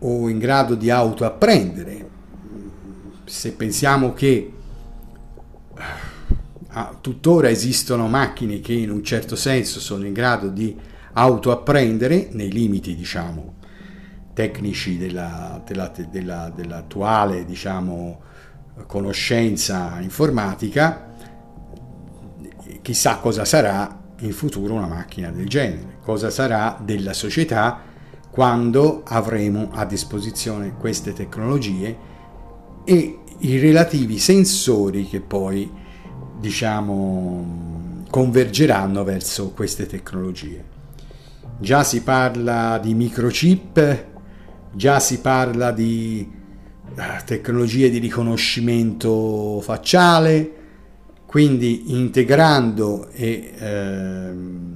o 0.00 0.28
in 0.28 0.38
grado 0.38 0.74
di 0.74 0.90
autoapprendere. 0.90 2.10
Se 3.24 3.52
pensiamo 3.52 4.12
che 4.12 4.52
ah, 6.68 6.96
tuttora 7.00 7.48
esistono 7.48 8.08
macchine 8.08 8.60
che 8.60 8.72
in 8.74 8.90
un 8.90 9.02
certo 9.04 9.36
senso 9.36 9.80
sono 9.80 10.04
in 10.04 10.12
grado 10.12 10.48
di 10.48 10.76
autoapprendere 11.14 12.28
nei 12.32 12.50
limiti, 12.50 12.94
diciamo, 12.94 13.54
tecnici 14.34 14.98
della, 14.98 15.62
della, 15.64 15.92
della, 16.10 16.52
dell'attuale, 16.54 17.44
diciamo, 17.44 18.20
conoscenza 18.86 19.98
informatica, 20.00 21.14
chissà 22.82 23.18
cosa 23.18 23.44
sarà 23.44 24.00
in 24.20 24.32
futuro 24.32 24.74
una 24.74 24.86
macchina 24.86 25.30
del 25.30 25.48
genere, 25.48 25.98
cosa 26.02 26.30
sarà 26.30 26.78
della 26.82 27.12
società 27.12 27.80
quando 28.30 29.02
avremo 29.04 29.68
a 29.72 29.84
disposizione 29.84 30.74
queste 30.78 31.12
tecnologie 31.12 32.10
e 32.84 33.18
i 33.38 33.58
relativi 33.58 34.18
sensori 34.18 35.06
che 35.06 35.20
poi 35.20 35.70
diciamo 36.38 38.04
convergeranno 38.08 39.04
verso 39.04 39.50
queste 39.50 39.86
tecnologie. 39.86 40.64
Già 41.58 41.84
si 41.84 42.02
parla 42.02 42.78
di 42.78 42.94
microchip, 42.94 44.06
già 44.72 44.98
si 44.98 45.20
parla 45.20 45.70
di 45.70 46.40
tecnologie 47.24 47.90
di 47.90 47.98
riconoscimento 47.98 49.60
facciale, 49.60 50.52
quindi 51.26 51.94
integrando 51.94 53.08
e 53.12 53.52
eh, 53.56 54.30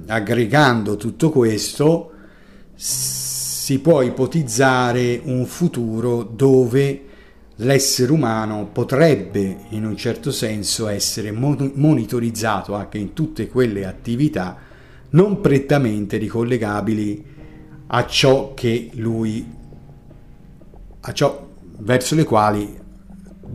aggregando 0.07 0.95
tutto 0.95 1.29
questo 1.29 2.11
si 2.73 3.79
può 3.79 4.01
ipotizzare 4.01 5.21
un 5.23 5.45
futuro 5.45 6.23
dove 6.23 7.03
l'essere 7.57 8.11
umano 8.11 8.69
potrebbe 8.71 9.65
in 9.69 9.85
un 9.85 9.97
certo 9.97 10.31
senso 10.31 10.87
essere 10.87 11.31
monitorizzato 11.31 12.75
anche 12.75 12.97
in 12.97 13.13
tutte 13.13 13.47
quelle 13.47 13.85
attività 13.85 14.57
non 15.09 15.41
prettamente 15.41 16.17
ricollegabili 16.17 17.25
a 17.87 18.05
ciò 18.05 18.53
che 18.53 18.89
lui 18.93 19.45
a 20.99 21.13
ciò 21.13 21.46
verso 21.79 22.15
le 22.15 22.23
quali 22.23 22.77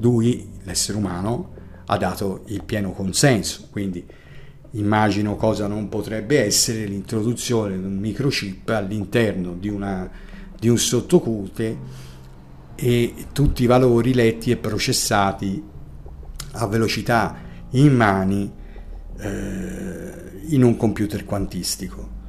lui 0.00 0.48
l'essere 0.64 0.98
umano 0.98 1.50
ha 1.86 1.96
dato 1.96 2.44
il 2.46 2.62
pieno 2.64 2.92
consenso. 2.92 3.68
Quindi 3.70 4.04
immagino 4.72 5.36
cosa 5.36 5.66
non 5.66 5.88
potrebbe 5.88 6.42
essere 6.42 6.84
l'introduzione 6.84 7.78
di 7.78 7.84
un 7.84 7.98
microchip 7.98 8.68
all'interno 8.70 9.54
di, 9.54 9.68
una, 9.68 10.08
di 10.58 10.68
un 10.68 10.78
sottocute 10.78 12.00
e 12.74 13.14
tutti 13.32 13.62
i 13.64 13.66
valori 13.66 14.14
letti 14.14 14.50
e 14.50 14.56
processati 14.56 15.62
a 16.52 16.66
velocità 16.66 17.36
immani 17.70 18.50
eh, 19.18 20.12
in 20.48 20.62
un 20.62 20.76
computer 20.76 21.24
quantistico. 21.24 22.20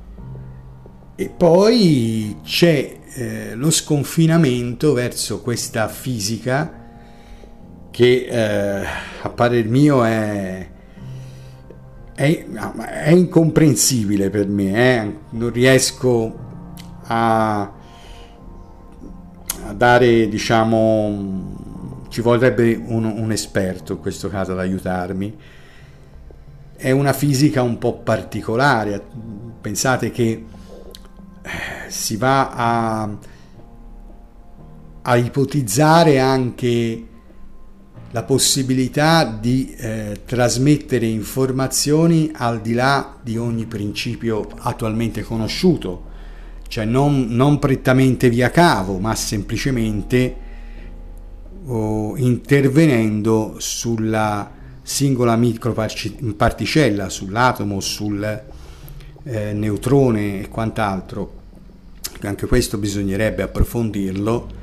E 1.16 1.30
poi 1.30 2.38
c'è 2.44 3.00
eh, 3.16 3.54
lo 3.56 3.70
sconfinamento 3.70 4.94
verso 4.94 5.42
questa 5.42 5.88
fisica 5.88 6.82
che 7.92 8.26
eh, 8.28 8.86
a 9.22 9.30
parer 9.30 9.68
mio 9.68 10.04
è, 10.04 10.68
è, 12.16 12.46
è, 12.46 13.10
incomprensibile 13.12 14.32
per 14.32 14.48
me, 14.48 15.04
eh? 15.04 15.16
non 15.30 15.52
riesco 15.52 16.40
a, 17.04 17.62
a, 17.62 17.72
dare, 19.76 20.28
diciamo, 20.28 22.08
ci 22.10 22.22
vorrebbe 22.22 22.82
un, 22.84 23.06
un 23.06 23.32
esperto 23.32 23.94
in 23.94 24.00
questo 24.00 24.28
caso 24.28 24.54
ad 24.54 24.60
aiutarmi. 24.60 25.38
È 26.76 26.90
una 26.90 27.14
fisica 27.14 27.62
un 27.62 27.78
po' 27.78 28.00
particolare, 28.00 29.00
pensate 29.62 30.10
che 30.10 30.46
si 31.88 32.16
va 32.16 32.50
a, 32.52 33.18
a 35.02 35.16
ipotizzare 35.16 36.20
anche 36.20 37.08
la 38.12 38.24
possibilità 38.24 39.26
di 39.26 39.74
eh, 39.76 40.22
trasmettere 40.26 41.08
informazioni 41.08 42.32
al 42.34 42.62
di 42.62 42.74
là 42.74 43.18
di 43.22 43.38
ogni 43.38 43.66
principio 43.66 44.48
attualmente 44.60 45.24
conosciuto, 45.24 46.12
cioè 46.68 46.86
non, 46.86 47.26
non 47.30 47.58
prettamente 47.58 48.30
via 48.30 48.52
cavo, 48.52 49.00
ma 49.00 49.16
semplicemente 49.16 50.36
oh, 51.66 52.16
intervenendo 52.18 53.56
sulla 53.58 54.52
singola 54.84 55.36
microparticella, 55.36 57.10
sull'atomo, 57.10 57.80
sul 57.80 58.44
eh, 59.24 59.54
neutrone 59.54 60.42
e 60.42 60.50
quant'altro. 60.50 61.42
Anche 62.22 62.46
questo 62.46 62.78
bisognerebbe 62.78 63.44
approfondirlo 63.44 64.62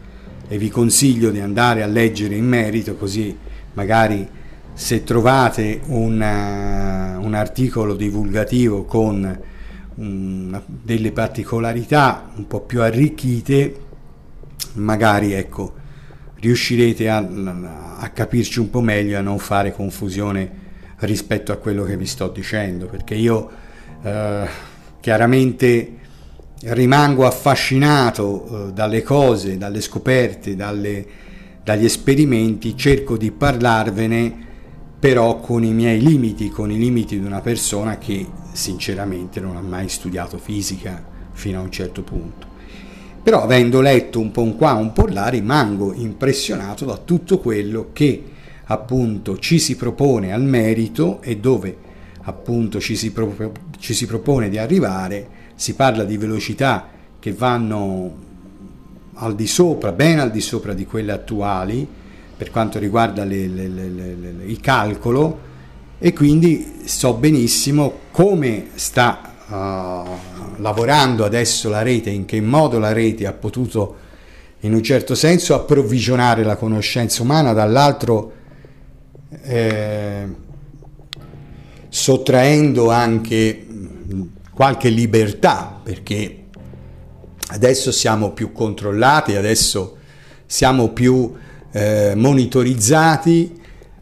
e 0.48 0.58
vi 0.58 0.70
consiglio 0.70 1.30
di 1.30 1.40
andare 1.40 1.82
a 1.82 1.86
leggere 1.86 2.34
in 2.34 2.46
merito 2.46 2.96
così 2.96 3.36
magari 3.74 4.26
se 4.72 5.04
trovate 5.04 5.80
una, 5.86 7.18
un 7.20 7.34
articolo 7.34 7.94
divulgativo 7.94 8.84
con 8.84 9.40
um, 9.96 10.62
delle 10.66 11.12
particolarità 11.12 12.30
un 12.34 12.46
po' 12.46 12.60
più 12.60 12.80
arricchite, 12.80 13.78
magari 14.74 15.32
ecco, 15.32 15.74
riuscirete 16.36 17.08
a, 17.10 17.18
a 17.98 18.08
capirci 18.08 18.58
un 18.58 18.70
po' 18.70 18.80
meglio 18.80 19.12
e 19.12 19.16
a 19.16 19.22
non 19.22 19.38
fare 19.38 19.72
confusione 19.72 20.58
rispetto 21.00 21.52
a 21.52 21.56
quello 21.56 21.84
che 21.84 21.96
vi 21.96 22.06
sto 22.06 22.28
dicendo, 22.28 22.86
perché 22.86 23.14
io 23.14 23.50
eh, 24.02 24.48
chiaramente 25.00 25.96
rimango 26.62 27.26
affascinato 27.26 28.68
eh, 28.68 28.72
dalle 28.72 29.02
cose, 29.02 29.58
dalle 29.58 29.80
scoperte, 29.80 30.56
dalle, 30.56 31.06
dagli 31.62 31.84
esperimenti, 31.84 32.76
cerco 32.76 33.16
di 33.16 33.30
parlarvene 33.30 34.48
però 35.00 35.40
con 35.40 35.64
i 35.64 35.72
miei 35.72 36.00
limiti, 36.00 36.50
con 36.50 36.70
i 36.70 36.76
limiti 36.76 37.18
di 37.18 37.24
una 37.24 37.40
persona 37.40 37.96
che 37.96 38.26
sinceramente 38.52 39.40
non 39.40 39.56
ha 39.56 39.62
mai 39.62 39.88
studiato 39.88 40.36
fisica 40.36 41.02
fino 41.32 41.58
a 41.58 41.62
un 41.62 41.70
certo 41.70 42.02
punto. 42.02 42.48
Però 43.22 43.42
avendo 43.42 43.80
letto 43.80 44.20
un 44.20 44.30
po' 44.30 44.42
un 44.42 44.56
qua, 44.56 44.74
un 44.74 44.92
po' 44.92 45.06
là, 45.06 45.28
rimango 45.28 45.94
impressionato 45.94 46.84
da 46.84 46.98
tutto 46.98 47.38
quello 47.38 47.90
che 47.94 48.24
appunto 48.64 49.38
ci 49.38 49.58
si 49.58 49.76
propone 49.76 50.32
al 50.32 50.42
merito 50.42 51.22
e 51.22 51.38
dove 51.38 51.76
appunto 52.22 52.80
ci 52.80 52.96
si, 52.96 53.12
pro- 53.12 53.52
ci 53.78 53.94
si 53.94 54.06
propone 54.06 54.48
di 54.48 54.58
arrivare, 54.58 55.28
si 55.54 55.74
parla 55.74 56.04
di 56.04 56.16
velocità 56.16 56.88
che 57.18 57.32
vanno 57.32 58.28
al 59.14 59.34
di 59.34 59.46
sopra, 59.46 59.92
ben 59.92 60.18
al 60.18 60.30
di 60.30 60.40
sopra 60.40 60.72
di 60.72 60.86
quelle 60.86 61.12
attuali, 61.12 61.86
per 62.36 62.50
quanto 62.50 62.78
riguarda 62.78 63.24
le, 63.24 63.46
le, 63.46 63.68
le, 63.68 64.16
il 64.46 64.60
calcolo 64.60 65.48
e 65.98 66.14
quindi 66.14 66.80
so 66.84 67.12
benissimo 67.12 67.92
come 68.10 68.68
sta 68.74 69.34
uh, 69.46 70.62
lavorando 70.62 71.26
adesso 71.26 71.68
la 71.68 71.82
rete, 71.82 72.08
in 72.08 72.24
che 72.24 72.40
modo 72.40 72.78
la 72.78 72.92
rete 72.92 73.26
ha 73.26 73.32
potuto 73.32 73.96
in 74.60 74.72
un 74.72 74.82
certo 74.82 75.14
senso 75.14 75.54
approvvigionare 75.54 76.42
la 76.42 76.56
conoscenza 76.56 77.22
umana, 77.22 77.52
dall'altro 77.52 78.32
eh, 79.42 80.26
sottraendo 81.90 82.90
anche 82.90 83.66
qualche 84.54 84.88
libertà, 84.88 85.78
perché 85.82 86.44
adesso 87.48 87.92
siamo 87.92 88.30
più 88.30 88.52
controllati, 88.52 89.34
adesso 89.36 89.98
siamo 90.46 90.88
più 90.88 91.34
eh, 91.72 92.14
monitorizzati 92.16 93.58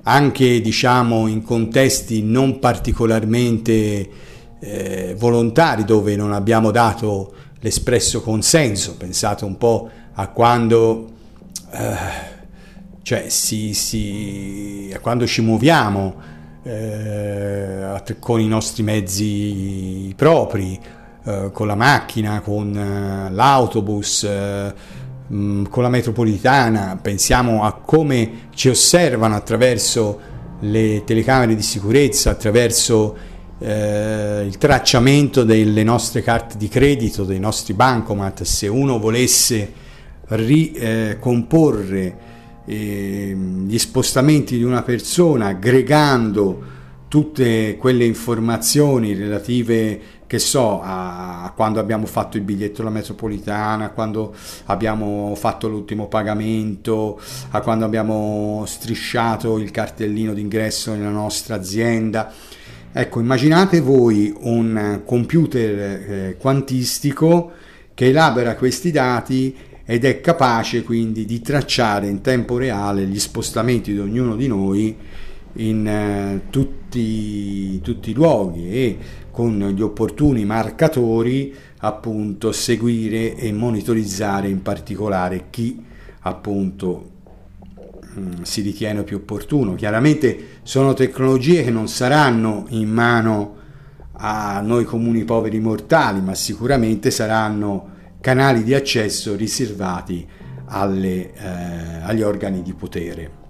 anche 0.09 0.61
diciamo 0.62 1.27
in 1.27 1.42
contesti 1.42 2.22
non 2.22 2.59
particolarmente 2.59 4.09
eh, 4.59 5.14
volontari 5.18 5.85
dove 5.85 6.16
non 6.16 6.33
abbiamo 6.33 6.70
dato 6.70 7.35
l'espresso 7.61 8.22
consenso. 8.22 8.96
Pensate 8.96 9.44
un 9.44 9.59
po' 9.59 9.90
a 10.14 10.29
quando 10.29 11.11
eh, 11.70 12.37
cioè 13.03 13.29
si, 13.29 13.74
si, 13.74 14.90
a 14.94 14.98
quando 14.98 15.27
ci 15.27 15.42
muoviamo 15.42 16.37
eh, 16.62 18.16
con 18.18 18.40
i 18.40 18.49
nostri 18.49 18.83
mezzi 18.83 20.12
propri 20.16 20.79
eh, 21.25 21.51
con 21.53 21.66
la 21.66 21.75
macchina 21.75 22.40
con 22.40 22.77
eh, 22.77 23.31
l'autobus 23.31 24.27
Mm, 25.31 25.66
con 25.66 25.83
la 25.83 25.90
metropolitana, 25.90 26.99
pensiamo 27.01 27.62
a 27.62 27.75
come 27.75 28.49
ci 28.55 28.71
osservano 28.71 29.35
attraverso 29.35 30.18
le 30.61 31.03
telecamere 31.05 31.55
di 31.55 31.61
sicurezza, 31.61 32.31
attraverso 32.31 33.14
eh, 33.59 34.44
il 34.47 34.57
tracciamento 34.57 35.44
delle 35.44 35.85
nostre 35.85 36.23
carte 36.23 36.57
di 36.57 36.68
credito, 36.68 37.25
dei 37.25 37.38
nostri 37.38 37.75
bancomat, 37.75 38.42
se 38.44 38.68
uno 38.68 38.99
volesse 38.99 39.71
ricomporre 40.29 42.16
eh, 42.68 43.35
gli 43.35 43.78
spostamenti 43.78 44.59
di 44.59 44.62
una 44.62 44.83
persona 44.83 45.46
aggregando 45.46 46.76
tutte 47.09 47.76
quelle 47.78 48.04
informazioni 48.04 49.14
relative 49.14 50.16
che 50.26 50.38
so, 50.38 50.83
a, 50.83 51.44
a, 51.44 51.52
quando 51.52 51.81
abbiamo 51.81 52.04
fatto 52.04 52.37
il 52.37 52.42
biglietto 52.42 52.83
alla 52.83 52.90
metropolitana, 52.90 53.88
quando 53.88 54.35
abbiamo 54.66 55.35
fatto 55.35 55.68
l'ultimo 55.68 56.07
pagamento, 56.07 57.18
a 57.50 57.61
quando 57.62 57.87
abbiamo 57.87 58.64
strisciato 58.66 59.57
il 59.57 59.70
cartellino 59.70 60.35
d'ingresso 60.35 60.94
nella 60.94 61.09
nostra 61.09 61.54
azienda. 61.54 62.31
Ecco, 62.92 63.20
immaginate 63.20 63.81
voi 63.81 64.35
un 64.40 65.00
computer 65.07 65.78
eh, 65.78 66.37
quantistico 66.38 67.52
che 67.94 68.09
elabora 68.09 68.54
questi 68.54 68.90
dati 68.90 69.57
ed 69.90 70.05
è 70.05 70.20
capace 70.20 70.83
quindi 70.83 71.24
di 71.24 71.40
tracciare 71.40 72.09
in 72.09 72.20
tempo 72.20 72.59
reale 72.59 73.07
gli 73.07 73.18
spostamenti 73.18 73.90
di 73.90 73.98
ognuno 73.98 74.37
di 74.37 74.46
noi 74.46 74.94
in 75.55 75.87
eh, 75.87 76.42
tutti, 76.51 77.81
tutti 77.81 78.11
i 78.11 78.12
luoghi 78.12 78.68
e 78.70 78.98
con 79.31 79.59
gli 79.74 79.81
opportuni 79.81 80.44
marcatori 80.44 81.55
appunto 81.79 82.53
seguire 82.53 83.35
e 83.35 83.51
monitorizzare 83.51 84.51
in 84.51 84.61
particolare 84.61 85.44
chi 85.48 85.83
appunto 86.20 87.11
mm, 88.18 88.42
si 88.42 88.61
ritiene 88.61 89.05
più 89.05 89.16
opportuno. 89.16 89.74
Chiaramente 89.74 90.59
sono 90.64 90.92
tecnologie 90.92 91.64
che 91.64 91.70
non 91.70 91.88
saranno 91.88 92.66
in 92.68 92.90
mano 92.90 93.57
a 94.12 94.61
noi 94.61 94.85
comuni 94.85 95.24
poveri 95.24 95.61
mortali, 95.61 96.20
ma 96.20 96.35
sicuramente 96.35 97.11
saranno 97.11 97.96
canali 98.20 98.62
di 98.62 98.74
accesso 98.74 99.37
riservati 99.37 100.26
alle, 100.66 101.33
eh, 101.33 102.02
agli 102.02 102.22
organi 102.22 102.62
di 102.62 102.74
potere 102.74 103.46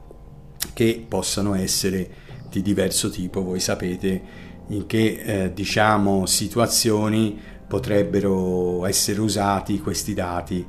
che 0.73 1.05
possano 1.07 1.55
essere 1.55 2.09
di 2.51 2.63
diverso 2.63 3.11
tipo, 3.11 3.43
voi 3.43 3.61
sapete 3.61 4.47
in 4.69 4.87
che 4.87 5.23
eh, 5.25 5.53
diciamo, 5.53 6.27
situazioni 6.27 7.39
potrebbero 7.67 8.87
essere 8.87 9.21
usati 9.21 9.81
questi 9.81 10.15
dati 10.15 10.65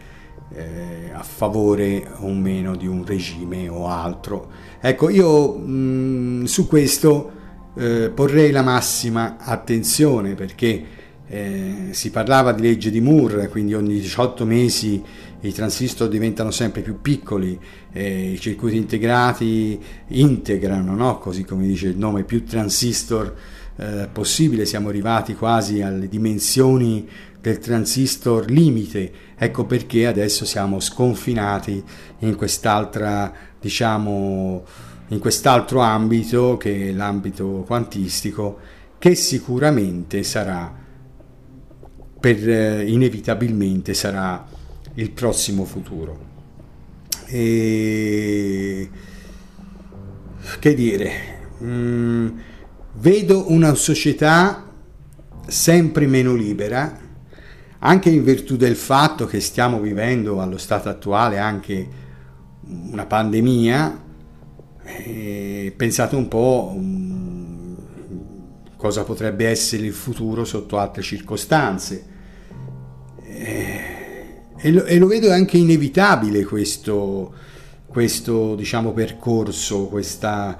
eh, 0.51 1.11
a 1.13 1.23
favore 1.23 2.07
o 2.17 2.29
meno 2.33 2.75
di 2.75 2.87
un 2.87 3.05
regime 3.05 3.69
o 3.69 3.87
altro. 3.87 4.51
Ecco, 4.81 5.09
io 5.09 5.55
mh, 5.55 6.45
su 6.45 6.67
questo 6.67 7.31
eh, 7.77 8.11
porrei 8.13 8.51
la 8.51 8.61
massima 8.61 9.37
attenzione 9.37 10.33
perché 10.33 10.83
eh, 11.29 11.89
si 11.91 12.09
parlava 12.09 12.51
di 12.51 12.63
legge 12.63 12.89
di 12.89 13.01
Moore, 13.01 13.47
quindi 13.49 13.75
ogni 13.75 13.99
18 13.99 14.45
mesi 14.45 15.01
i 15.41 15.53
transistor 15.53 16.09
diventano 16.09 16.51
sempre 16.51 16.81
più 16.81 17.01
piccoli, 17.01 17.57
eh, 17.93 18.31
i 18.31 18.39
circuiti 18.39 18.77
integrati 18.77 19.79
integrano, 20.07 20.95
no? 20.95 21.19
così 21.19 21.45
come 21.45 21.67
dice 21.67 21.87
il 21.87 21.97
nome, 21.97 22.23
più 22.23 22.43
transistor 22.43 23.35
eh, 23.75 24.09
possibile, 24.11 24.65
siamo 24.65 24.89
arrivati 24.89 25.35
quasi 25.35 25.81
alle 25.81 26.09
dimensioni 26.09 27.07
del 27.39 27.59
transistor 27.59 28.49
limite, 28.49 29.11
ecco 29.37 29.65
perché 29.65 30.07
adesso 30.07 30.45
siamo 30.45 30.79
sconfinati 30.79 31.81
in 32.19 32.35
quest'altra, 32.35 33.31
diciamo, 33.59 34.63
in 35.09 35.19
quest'altro 35.19 35.79
ambito 35.79 36.57
che 36.57 36.89
è 36.89 36.91
l'ambito 36.91 37.63
quantistico, 37.65 38.57
che 38.97 39.15
sicuramente 39.15 40.23
sarà, 40.23 40.78
per, 42.19 42.49
eh, 42.49 42.89
inevitabilmente 42.89 43.93
sarà 43.93 44.45
il 44.95 45.11
prossimo 45.11 45.65
futuro. 45.65 46.27
E 47.27 48.89
che 50.59 50.73
dire, 50.73 51.11
mm, 51.63 52.27
vedo 52.95 53.51
una 53.51 53.73
società 53.75 54.65
sempre 55.47 56.07
meno 56.07 56.33
libera, 56.33 57.07
anche 57.79 58.09
in 58.09 58.23
virtù 58.23 58.57
del 58.57 58.75
fatto 58.75 59.25
che 59.25 59.39
stiamo 59.39 59.79
vivendo 59.79 60.41
allo 60.41 60.57
stato 60.57 60.89
attuale 60.89 61.37
anche 61.37 61.87
una 62.91 63.05
pandemia. 63.05 64.07
E 64.83 65.73
pensate 65.77 66.15
un 66.15 66.27
po' 66.27 66.73
um, 66.75 67.08
cosa 68.79 69.03
potrebbe 69.03 69.47
essere 69.47 69.85
il 69.85 69.93
futuro 69.93 70.45
sotto 70.45 70.77
altre 70.79 71.01
circostanze. 71.01 72.05
E 73.23 73.99
e 74.61 74.71
lo, 74.71 74.83
e 74.83 74.97
lo 74.97 75.07
vedo 75.07 75.31
anche 75.31 75.57
inevitabile 75.57 76.43
questo, 76.43 77.33
questo 77.87 78.55
diciamo, 78.55 78.91
percorso, 78.91 79.87
questa, 79.87 80.57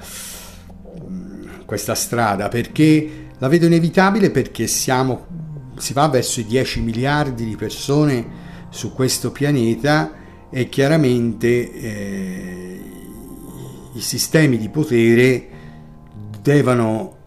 questa 1.65 1.95
strada, 1.95 2.47
perché 2.47 3.27
la 3.37 3.49
vedo 3.49 3.65
inevitabile 3.65 4.31
perché 4.31 4.67
siamo, 4.67 5.73
si 5.77 5.91
va 5.91 6.07
verso 6.07 6.39
i 6.39 6.45
10 6.45 6.79
miliardi 6.79 7.43
di 7.43 7.57
persone 7.57 8.47
su 8.69 8.93
questo 8.93 9.31
pianeta 9.31 10.13
e 10.49 10.69
chiaramente 10.69 11.73
eh, 11.73 12.81
i 13.95 14.01
sistemi 14.01 14.57
di 14.57 14.69
potere 14.69 15.47
devono 16.41 17.17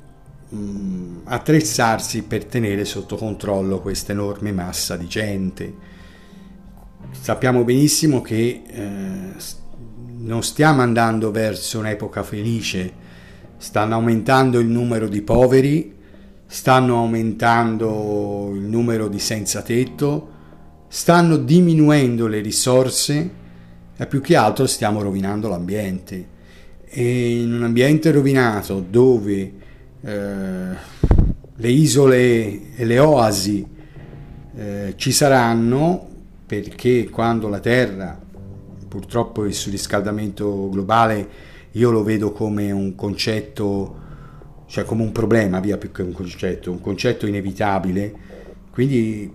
mh, 0.53 1.21
attrezzarsi 1.25 2.23
per 2.23 2.45
tenere 2.45 2.85
sotto 2.85 3.17
controllo 3.17 3.81
questa 3.81 4.13
enorme 4.13 4.53
massa 4.53 4.97
di 4.97 5.07
gente. 5.07 5.75
Sappiamo 7.11 7.65
benissimo 7.65 8.21
che 8.21 8.63
eh, 8.67 9.33
non 10.19 10.43
stiamo 10.43 10.83
andando 10.83 11.31
verso 11.31 11.79
un'epoca 11.79 12.23
felice, 12.23 12.93
stanno 13.57 13.95
aumentando 13.95 14.59
il 14.59 14.69
numero 14.69 15.09
di 15.09 15.23
poveri, 15.23 15.95
stanno 16.47 16.97
aumentando 16.99 18.51
il 18.55 18.63
numero 18.63 19.09
di 19.09 19.19
senza 19.19 19.63
tetto, 19.63 20.31
stanno 20.89 21.37
diminuendo 21.37 22.27
le 22.27 22.41
risorse 22.41 23.31
e 23.97 24.07
più 24.07 24.21
che 24.21 24.37
altro 24.37 24.67
stiamo 24.67 25.03
rovinando 25.03 25.49
l'ambiente. 25.49 26.29
E 26.85 27.41
in 27.41 27.53
un 27.53 27.63
ambiente 27.63 28.11
rovinato 28.11 28.85
dove 28.87 29.61
le 30.05 31.69
isole 31.71 32.75
e 32.75 32.85
le 32.85 32.99
oasi 32.99 33.67
eh, 34.57 34.95
ci 34.97 35.13
saranno 35.13 36.09
perché 36.45 37.09
quando 37.09 37.49
la 37.49 37.61
Terra, 37.61 38.21
purtroppo 38.89 39.45
il 39.45 39.55
surriscaldamento 39.55 40.69
globale, 40.69 41.29
io 41.73 41.91
lo 41.91 42.03
vedo 42.03 42.33
come 42.33 42.71
un 42.71 42.95
concetto, 42.95 43.97
cioè 44.67 44.85
come 44.85 45.03
un 45.03 45.13
problema, 45.13 45.61
via 45.61 45.79
più 45.79 45.91
che 45.93 46.03
un 46.03 46.13
concetto, 46.13 46.71
un 46.71 46.81
concetto 46.81 47.27
inevitabile, 47.27 48.13
quindi 48.71 49.33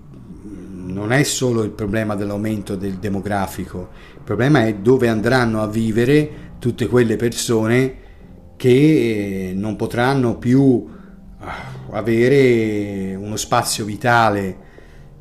non 0.86 1.12
è 1.12 1.24
solo 1.24 1.64
il 1.64 1.72
problema 1.72 2.16
dell'aumento 2.16 2.76
del 2.76 2.96
demografico, 2.96 3.90
il 4.16 4.22
problema 4.24 4.66
è 4.66 4.76
dove 4.76 5.08
andranno 5.08 5.62
a 5.62 5.68
vivere 5.68 6.30
tutte 6.60 6.88
quelle 6.88 7.16
persone 7.16 8.06
che 8.58 9.54
non 9.56 9.76
potranno 9.76 10.38
più 10.38 10.86
ah, 11.40 11.76
avere 11.92 13.16
uno 13.16 13.38
spazio 13.38 13.86
vitale, 13.86 14.58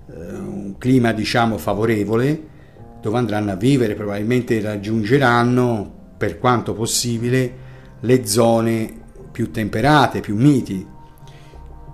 eh, 0.09 0.13
un 0.13 0.75
clima 0.79 1.13
diciamo 1.13 1.59
favorevole, 1.59 2.55
dove 3.01 3.19
andranno 3.19 3.53
a 3.53 3.57
vivere, 3.57 3.95
probabilmente 3.95 4.61
raggiungeranno 4.61 5.93
per 6.17 6.39
quanto 6.39 6.73
possibile 6.73 7.65
le 8.01 8.27
zone 8.27 8.93
più 9.31 9.51
temperate, 9.51 10.21
più 10.21 10.35
miti. 10.35 10.85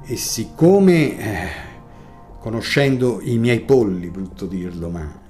E 0.05 0.17
siccome 0.17 1.19
eh, 1.19 1.49
conoscendo 2.39 3.21
i 3.23 3.37
miei 3.37 3.61
polli, 3.61 4.09
brutto 4.11 4.47
dirlo, 4.47 4.89
ma 4.89 5.21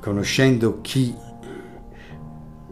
conoscendo 0.00 0.80
chi 0.82 1.14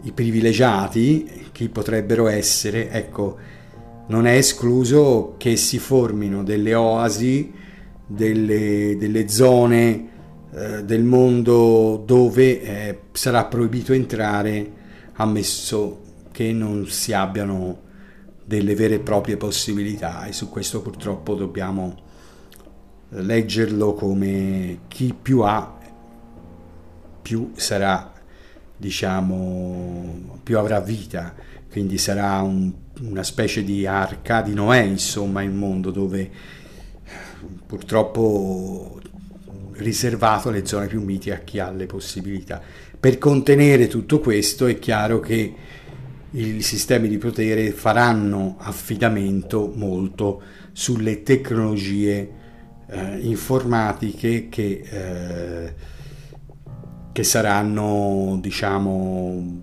i 0.07 0.13
privilegiati, 0.13 1.49
chi 1.53 1.69
potrebbero 1.69 2.29
essere, 2.29 2.91
ecco, 2.91 3.37
non 4.07 4.27
è 4.27 4.37
escluso 4.37 5.35
che 5.37 5.57
si 5.57 5.79
formino 5.79 6.45
delle 6.45 6.75
oasi, 6.75 7.53
delle, 8.07 8.97
delle 8.97 9.29
zone 9.29 10.09
eh, 10.53 10.85
del 10.85 11.03
mondo 11.03 12.03
dove 12.07 12.63
eh, 12.63 13.01
sarà 13.13 13.47
proibito 13.47 13.93
entrare, 13.93 14.73
ammesso 15.15 16.03
che 16.31 16.53
non 16.53 16.87
si 16.87 17.13
abbiano 17.13 17.83
delle 18.45 18.77
vere 18.77 18.95
e 18.97 19.01
proprie 19.01 19.37
possibilità. 19.37 20.25
E 20.27 20.33
su 20.33 20.49
questo 20.49 20.83
purtroppo 20.83 21.35
dobbiamo 21.35 22.05
leggerlo 23.09 23.95
come 23.95 24.81
chi 24.89 25.15
più 25.21 25.41
ha 25.41 25.75
più 27.23 27.51
sarà 27.57 28.13
diciamo 28.77 30.41
più 30.43 30.59
avrà 30.59 30.81
vita 30.81 31.35
quindi 31.71 31.99
sarà 31.99 32.41
un, 32.43 32.73
una 33.01 33.23
specie 33.23 33.63
di 33.65 33.87
arca 33.87 34.43
di 34.43 34.55
Noè 34.55 34.81
insomma 34.81 35.43
il 35.43 35.51
mondo 35.51 35.91
dove 35.91 36.31
purtroppo 37.67 39.01
riservato 39.77 40.49
alle 40.49 40.67
zone 40.67 40.87
più 40.87 41.03
miti 41.03 41.31
a 41.31 41.39
chi 41.39 41.59
ha 41.59 41.71
le 41.71 41.87
possibilità. 41.87 42.63
Per 42.99 43.19
contenere 43.19 43.89
tutto 43.89 44.21
questo 44.21 44.67
è 44.67 44.79
chiaro 44.79 45.21
che 45.21 45.55
i 46.31 46.63
sistemi 46.63 47.09
di 47.09 47.19
potere 47.19 47.71
faranno 47.71 48.57
affidamento 48.59 49.71
molto 49.75 50.43
sulle 50.73 51.23
tecnologie 51.23 52.31
eh, 52.89 53.19
informatiche 53.21 54.49
che, 54.49 54.83
eh, 54.85 55.75
che 57.17 57.25
saranno 57.25 58.37
diciamo 58.43 59.63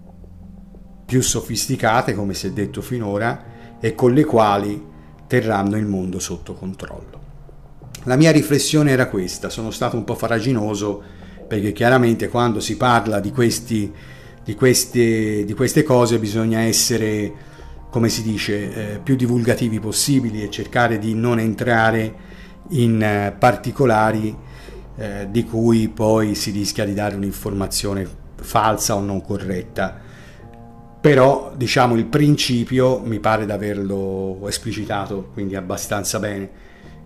più 1.05 1.21
sofisticate 1.21 2.15
come 2.15 2.33
si 2.33 2.47
è 2.47 2.51
detto 2.51 2.81
finora 2.81 3.77
e 3.79 3.93
con 3.93 4.11
le 4.11 4.25
quali 4.25 4.83
terranno 5.27 5.77
il 5.77 5.85
mondo 5.85 6.17
sotto 6.17 6.55
controllo. 6.55 7.21
La 8.05 8.15
mia 8.15 8.31
riflessione 8.31 8.89
era 8.89 9.07
questa, 9.07 9.49
sono 9.49 9.69
stato 9.69 9.95
un 9.95 10.03
po' 10.03 10.15
faraginoso 10.15 10.99
perché 11.47 11.73
chiaramente 11.73 12.27
quando 12.27 12.59
si 12.59 12.75
parla 12.75 13.19
di, 13.19 13.29
questi, 13.29 13.93
di, 14.43 14.55
queste, 14.55 15.45
di 15.45 15.53
queste 15.53 15.83
cose 15.83 16.17
bisogna 16.17 16.61
essere, 16.61 17.31
come 17.91 18.09
si 18.09 18.23
dice, 18.23 18.93
eh, 18.95 18.97
più 18.97 19.15
divulgativi 19.15 19.79
possibili 19.79 20.41
e 20.41 20.49
cercare 20.49 20.97
di 20.97 21.13
non 21.13 21.37
entrare 21.37 22.15
in 22.69 22.99
eh, 22.99 23.35
particolari 23.37 24.35
eh, 24.95 25.27
di 25.29 25.43
cui 25.43 25.89
poi 25.89 26.35
si 26.35 26.51
rischia 26.51 26.85
di 26.85 26.93
dare 26.93 27.15
un'informazione 27.15 28.07
falsa 28.35 28.95
o 28.95 28.99
non 28.99 29.21
corretta. 29.21 29.99
Però 31.01 31.51
diciamo 31.55 31.95
il 31.95 32.05
principio 32.05 32.99
mi 32.99 33.19
pare 33.19 33.45
di 33.45 33.51
averlo 33.51 34.39
esplicitato 34.47 35.29
quindi 35.33 35.55
abbastanza 35.55 36.17
bene 36.19 36.49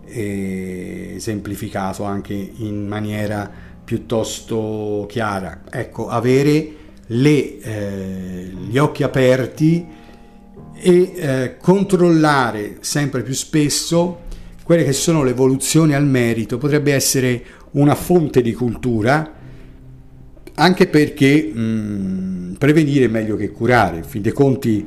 e 0.04 1.14
esemplificato 1.16 2.04
anche 2.04 2.32
in 2.32 2.86
maniera 2.86 3.50
piuttosto 3.84 5.06
chiara. 5.08 5.62
Ecco, 5.70 6.08
avere 6.08 6.74
le, 7.06 7.58
eh, 7.60 8.52
gli 8.68 8.78
occhi 8.78 9.02
aperti 9.02 9.86
e 10.74 11.12
eh, 11.16 11.56
controllare 11.60 12.76
sempre 12.80 13.22
più 13.22 13.34
spesso 13.34 14.26
quelle 14.62 14.84
che 14.84 14.92
sono 14.92 15.22
le 15.22 15.30
evoluzioni 15.30 15.94
al 15.94 16.04
merito 16.04 16.58
potrebbe 16.58 16.92
essere 16.92 17.42
una 17.72 17.94
fonte 17.94 18.42
di 18.42 18.52
cultura 18.52 19.34
anche 20.54 20.86
perché 20.88 21.42
mh, 21.44 22.56
prevenire 22.58 23.04
è 23.04 23.08
meglio 23.08 23.36
che 23.36 23.50
curare. 23.50 23.98
In 23.98 24.04
fin 24.04 24.22
dei 24.22 24.32
conti 24.32 24.86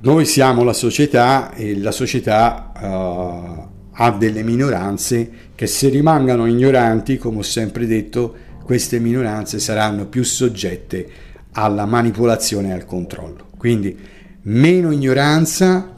noi 0.00 0.24
siamo 0.24 0.64
la 0.64 0.72
società 0.72 1.54
e 1.54 1.78
la 1.78 1.92
società 1.92 2.72
uh, 2.74 3.68
ha 3.92 4.10
delle 4.10 4.42
minoranze 4.42 5.30
che 5.54 5.66
se 5.66 5.88
rimangano 5.88 6.46
ignoranti, 6.46 7.16
come 7.18 7.38
ho 7.38 7.42
sempre 7.42 7.86
detto, 7.86 8.34
queste 8.64 8.98
minoranze 8.98 9.58
saranno 9.58 10.06
più 10.06 10.24
soggette 10.24 11.08
alla 11.52 11.86
manipolazione 11.86 12.68
e 12.68 12.72
al 12.72 12.84
controllo. 12.84 13.46
Quindi 13.56 13.96
meno 14.42 14.90
ignoranza, 14.90 15.96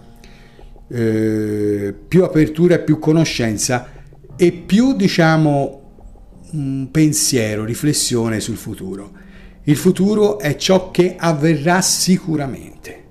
eh, 0.88 1.94
più 2.09 2.24
apertura 2.24 2.76
e 2.76 2.80
più 2.80 2.98
conoscenza 2.98 3.99
e 4.42 4.53
più 4.53 4.94
diciamo 4.96 5.83
un 6.53 6.88
pensiero, 6.90 7.62
riflessione 7.62 8.40
sul 8.40 8.57
futuro. 8.57 9.11
Il 9.64 9.76
futuro 9.76 10.38
è 10.38 10.57
ciò 10.57 10.90
che 10.90 11.16
avverrà 11.18 11.83
sicuramente. 11.83 13.05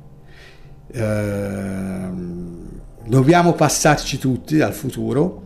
Eh, 0.92 2.08
dobbiamo 3.06 3.54
passarci 3.54 4.18
tutti 4.18 4.58
dal 4.58 4.74
futuro. 4.74 5.44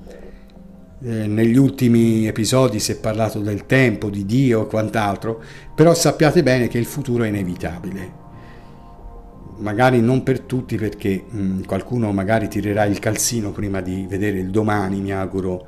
Eh, 1.02 1.28
negli 1.28 1.58
ultimi 1.58 2.28
episodi 2.28 2.80
si 2.80 2.93
è 2.93 2.96
parlato 2.96 3.39
del 3.39 3.65
tempo, 3.65 4.10
di 4.10 4.26
Dio 4.26 4.63
e 4.63 4.67
quant'altro, 4.67 5.43
però 5.76 5.93
sappiate 5.93 6.43
bene 6.43 6.69
che 6.69 6.78
il 6.78 6.86
futuro 6.86 7.26
è 7.26 7.28
inevitabile 7.28 8.22
magari 9.58 10.02
non 10.02 10.24
per 10.24 10.41
tutti 10.41 10.78
perché 10.78 11.24
mh, 11.28 11.62
qualcuno 11.65 12.12
magari 12.12 12.48
tirerà 12.48 12.86
il 12.86 13.00
calzino 13.00 13.52
prima 13.52 13.82
di 13.82 14.06
vedere 14.08 14.39
il 14.39 14.50
domani, 14.50 15.00
mi 15.00 15.12
auguro. 15.12 15.67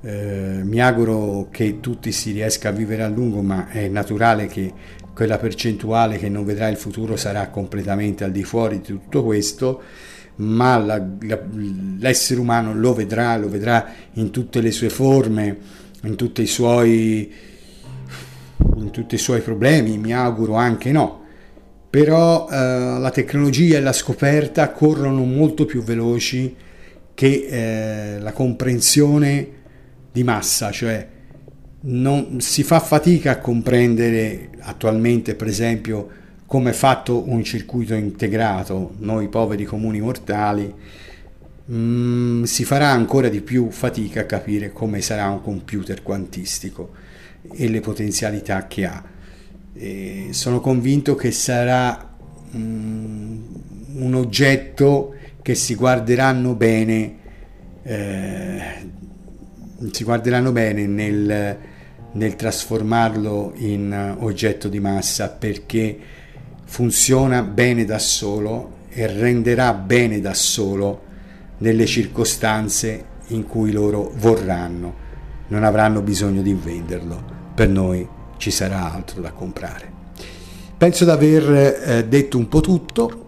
Eh, 0.00 0.60
mi 0.62 0.80
auguro 0.80 1.48
che 1.50 1.80
tutti 1.80 2.12
si 2.12 2.32
riesca 2.32 2.68
a 2.68 2.72
vivere 2.72 3.02
a 3.02 3.08
lungo, 3.08 3.42
ma 3.42 3.68
è 3.68 3.88
naturale 3.88 4.46
che 4.46 4.72
quella 5.12 5.38
percentuale 5.38 6.18
che 6.18 6.28
non 6.28 6.44
vedrà 6.44 6.68
il 6.68 6.76
futuro 6.76 7.16
sarà 7.16 7.48
completamente 7.48 8.22
al 8.22 8.30
di 8.30 8.44
fuori 8.44 8.80
di 8.80 8.86
tutto 8.86 9.24
questo, 9.24 9.82
ma 10.36 10.78
la, 10.78 11.04
la, 11.22 11.40
l'essere 11.98 12.38
umano 12.38 12.72
lo 12.74 12.94
vedrà, 12.94 13.36
lo 13.36 13.48
vedrà 13.48 13.86
in 14.12 14.30
tutte 14.30 14.60
le 14.60 14.70
sue 14.70 14.88
forme, 14.88 15.58
in 16.02 16.14
tutti 16.14 16.42
i 16.42 16.46
suoi 16.46 17.32
con 18.78 18.90
tutti 18.92 19.16
i 19.16 19.18
suoi 19.18 19.40
problemi, 19.40 19.98
mi 19.98 20.14
auguro 20.14 20.54
anche 20.54 20.92
no, 20.92 21.24
però 21.90 22.48
eh, 22.48 22.54
la 22.54 23.10
tecnologia 23.10 23.78
e 23.78 23.80
la 23.80 23.92
scoperta 23.92 24.70
corrono 24.70 25.24
molto 25.24 25.64
più 25.64 25.82
veloci 25.82 26.54
che 27.12 27.46
eh, 27.48 28.20
la 28.20 28.30
comprensione 28.30 29.56
di 30.18 30.24
massa, 30.24 30.72
cioè 30.72 31.06
non, 31.80 32.40
si 32.40 32.64
fa 32.64 32.80
fatica 32.80 33.32
a 33.32 33.38
comprendere 33.38 34.50
attualmente, 34.60 35.36
per 35.36 35.46
esempio, 35.46 36.08
come 36.44 36.70
è 36.70 36.72
fatto 36.72 37.28
un 37.28 37.44
circuito 37.44 37.94
integrato, 37.94 38.94
noi 38.98 39.28
poveri 39.28 39.64
comuni 39.64 40.00
mortali, 40.00 40.72
mm, 41.70 42.42
si 42.42 42.64
farà 42.64 42.90
ancora 42.90 43.28
di 43.28 43.42
più 43.42 43.70
fatica 43.70 44.22
a 44.22 44.24
capire 44.24 44.72
come 44.72 45.00
sarà 45.00 45.28
un 45.28 45.40
computer 45.40 46.02
quantistico 46.02 46.90
e 47.52 47.68
le 47.68 47.80
potenzialità 47.80 48.66
che 48.66 48.86
ha. 48.86 49.04
E 49.74 50.28
sono 50.30 50.58
convinto 50.58 51.14
che 51.14 51.30
sarà 51.30 52.16
mm, 52.56 53.42
un 53.98 54.14
oggetto 54.14 55.14
che 55.42 55.54
si 55.54 55.76
guarderanno 55.76 56.54
bene, 56.54 57.16
eh, 57.84 58.96
si 59.92 60.04
guarderanno 60.04 60.52
bene 60.52 60.86
nel, 60.86 61.58
nel 62.12 62.36
trasformarlo 62.36 63.52
in 63.56 64.16
oggetto 64.18 64.68
di 64.68 64.80
massa 64.80 65.28
perché 65.28 65.98
funziona 66.64 67.42
bene 67.42 67.84
da 67.84 67.98
solo 67.98 68.76
e 68.88 69.06
renderà 69.06 69.72
bene 69.72 70.20
da 70.20 70.34
solo 70.34 71.02
nelle 71.58 71.86
circostanze 71.86 73.04
in 73.28 73.46
cui 73.46 73.72
loro 73.72 74.12
vorranno. 74.16 75.06
Non 75.48 75.64
avranno 75.64 76.02
bisogno 76.02 76.42
di 76.42 76.52
venderlo. 76.52 77.36
Per 77.54 77.68
noi 77.68 78.06
ci 78.36 78.50
sarà 78.50 78.92
altro 78.92 79.20
da 79.20 79.32
comprare. 79.32 79.96
Penso 80.76 81.04
di 81.04 81.10
aver 81.10 81.52
eh, 81.52 82.08
detto 82.08 82.38
un 82.38 82.48
po' 82.48 82.60
tutto. 82.60 83.26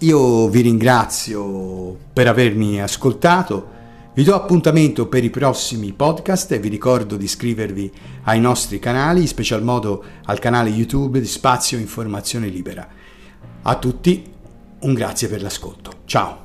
Io 0.00 0.48
vi 0.48 0.60
ringrazio 0.60 1.96
per 2.12 2.28
avermi 2.28 2.80
ascoltato. 2.80 3.74
Vi 4.16 4.24
do 4.24 4.34
appuntamento 4.34 5.08
per 5.08 5.24
i 5.24 5.28
prossimi 5.28 5.92
podcast 5.92 6.50
e 6.52 6.58
vi 6.58 6.70
ricordo 6.70 7.18
di 7.18 7.24
iscrivervi 7.24 7.92
ai 8.22 8.40
nostri 8.40 8.78
canali, 8.78 9.20
in 9.20 9.26
special 9.26 9.62
modo 9.62 10.02
al 10.24 10.38
canale 10.38 10.70
YouTube 10.70 11.20
di 11.20 11.26
Spazio 11.26 11.76
Informazione 11.76 12.48
Libera. 12.48 12.88
A 13.60 13.78
tutti 13.78 14.24
un 14.80 14.94
grazie 14.94 15.28
per 15.28 15.42
l'ascolto. 15.42 15.90
Ciao! 16.06 16.44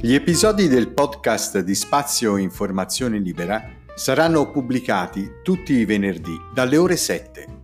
Gli 0.00 0.14
episodi 0.14 0.68
del 0.68 0.88
podcast 0.94 1.58
di 1.58 1.74
Spazio 1.74 2.38
Informazione 2.38 3.18
Libera 3.18 3.62
saranno 3.94 4.50
pubblicati 4.50 5.30
tutti 5.42 5.74
i 5.74 5.84
venerdì 5.84 6.40
dalle 6.54 6.78
ore 6.78 6.96
7. 6.96 7.63